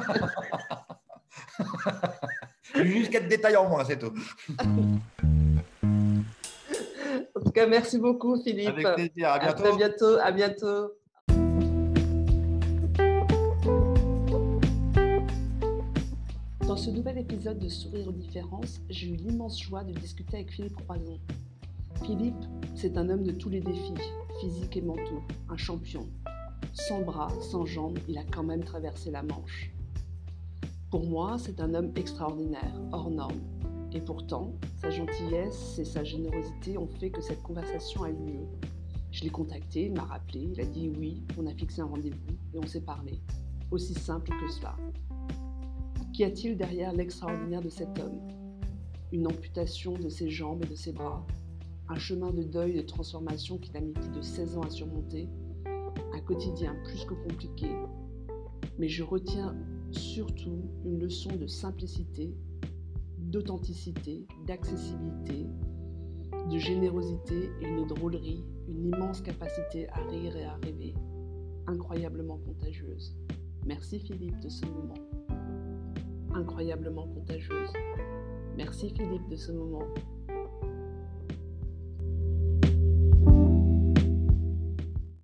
J'ai 2.75 2.85
juste 2.85 3.09
quatre 3.09 3.29
détails 3.29 3.55
en 3.55 3.69
moins, 3.69 3.85
c'est 3.85 3.97
tout. 3.97 4.13
en 7.35 7.39
tout 7.41 7.51
cas, 7.51 7.67
merci 7.67 7.97
beaucoup, 7.97 8.39
Philippe. 8.43 8.67
Avec 8.67 8.93
plaisir. 8.95 9.29
À 9.29 9.35
À 9.35 9.39
bientôt. 9.39 9.63
très 9.63 9.75
bientôt. 9.77 10.17
À 10.21 10.31
bientôt. 10.31 10.91
Dans 16.67 16.75
ce 16.77 16.89
nouvel 16.89 17.17
épisode 17.19 17.59
de 17.59 17.69
Sourire 17.69 18.09
aux 18.09 18.11
différences, 18.11 18.81
j'ai 18.89 19.07
eu 19.07 19.15
l'immense 19.15 19.63
joie 19.63 19.85
de 19.85 19.93
discuter 19.93 20.35
avec 20.35 20.51
Philippe 20.51 20.75
Croison. 20.83 21.17
Philippe, 22.05 22.35
c'est 22.75 22.97
un 22.97 23.09
homme 23.09 23.23
de 23.23 23.31
tous 23.31 23.49
les 23.49 23.61
défis, 23.61 23.95
physiques 24.41 24.75
et 24.75 24.81
mentaux, 24.81 25.23
un 25.49 25.57
champion. 25.57 26.05
Sans 26.73 27.01
bras, 27.01 27.29
sans 27.41 27.65
jambes, 27.65 27.97
il 28.07 28.17
a 28.17 28.23
quand 28.23 28.43
même 28.43 28.63
traversé 28.63 29.11
la 29.11 29.23
Manche. 29.23 29.71
Pour 30.91 31.05
moi, 31.05 31.37
c'est 31.37 31.59
un 31.59 31.73
homme 31.73 31.91
extraordinaire, 31.95 32.73
hors 32.91 33.09
norme. 33.09 33.39
Et 33.91 34.01
pourtant, 34.01 34.53
sa 34.77 34.91
gentillesse 34.91 35.79
et 35.79 35.85
sa 35.85 36.03
générosité 36.03 36.77
ont 36.77 36.87
fait 36.87 37.09
que 37.09 37.21
cette 37.21 37.41
conversation 37.41 38.03
a 38.03 38.09
eu 38.09 38.13
lieu. 38.13 38.47
Je 39.11 39.23
l'ai 39.23 39.29
contacté, 39.29 39.85
il 39.85 39.93
m'a 39.93 40.03
rappelé, 40.03 40.49
il 40.53 40.61
a 40.61 40.65
dit 40.65 40.91
oui, 40.99 41.23
on 41.39 41.47
a 41.47 41.53
fixé 41.53 41.81
un 41.81 41.85
rendez-vous 41.85 42.35
et 42.53 42.59
on 42.59 42.67
s'est 42.67 42.81
parlé. 42.81 43.19
Aussi 43.71 43.95
simple 43.95 44.29
que 44.29 44.51
cela. 44.51 44.75
Qu'y 46.13 46.23
a-t-il 46.23 46.57
derrière 46.57 46.93
l'extraordinaire 46.93 47.61
de 47.61 47.69
cet 47.69 47.97
homme? 47.99 48.19
Une 49.11 49.25
amputation 49.25 49.93
de 49.93 50.09
ses 50.09 50.29
jambes 50.29 50.63
et 50.63 50.67
de 50.67 50.75
ses 50.75 50.91
bras, 50.91 51.25
un 51.87 51.97
chemin 51.97 52.31
de 52.31 52.43
deuil 52.43 52.77
et 52.77 52.81
de 52.81 52.87
transformation 52.87 53.57
qu'il 53.57 53.75
a 53.75 53.81
mis 53.81 53.93
plus 53.93 54.11
de 54.11 54.21
16 54.21 54.57
ans 54.57 54.61
à 54.61 54.69
surmonter, 54.69 55.27
un 56.13 56.21
quotidien 56.21 56.75
plus 56.83 57.05
que 57.05 57.13
compliqué. 57.13 57.67
Mais 58.77 58.87
je 58.87 59.03
retiens 59.03 59.55
surtout 59.91 60.63
une 60.85 60.99
leçon 60.99 61.35
de 61.35 61.47
simplicité, 61.47 62.35
d'authenticité, 63.17 64.27
d'accessibilité, 64.47 65.47
de 66.49 66.57
générosité 66.57 67.49
et 67.61 67.67
une 67.67 67.85
drôlerie, 67.85 68.45
une 68.67 68.85
immense 68.87 69.21
capacité 69.21 69.87
à 69.89 70.01
rire 70.09 70.35
et 70.35 70.45
à 70.45 70.55
rêver, 70.55 70.93
incroyablement 71.67 72.37
contagieuse. 72.37 73.15
Merci 73.65 73.99
Philippe 73.99 74.39
de 74.39 74.49
ce 74.49 74.65
moment. 74.65 74.95
Incroyablement 76.33 77.07
contagieuse. 77.07 77.73
Merci 78.57 78.89
Philippe 78.89 79.27
de 79.29 79.35
ce 79.35 79.51
moment. 79.51 79.83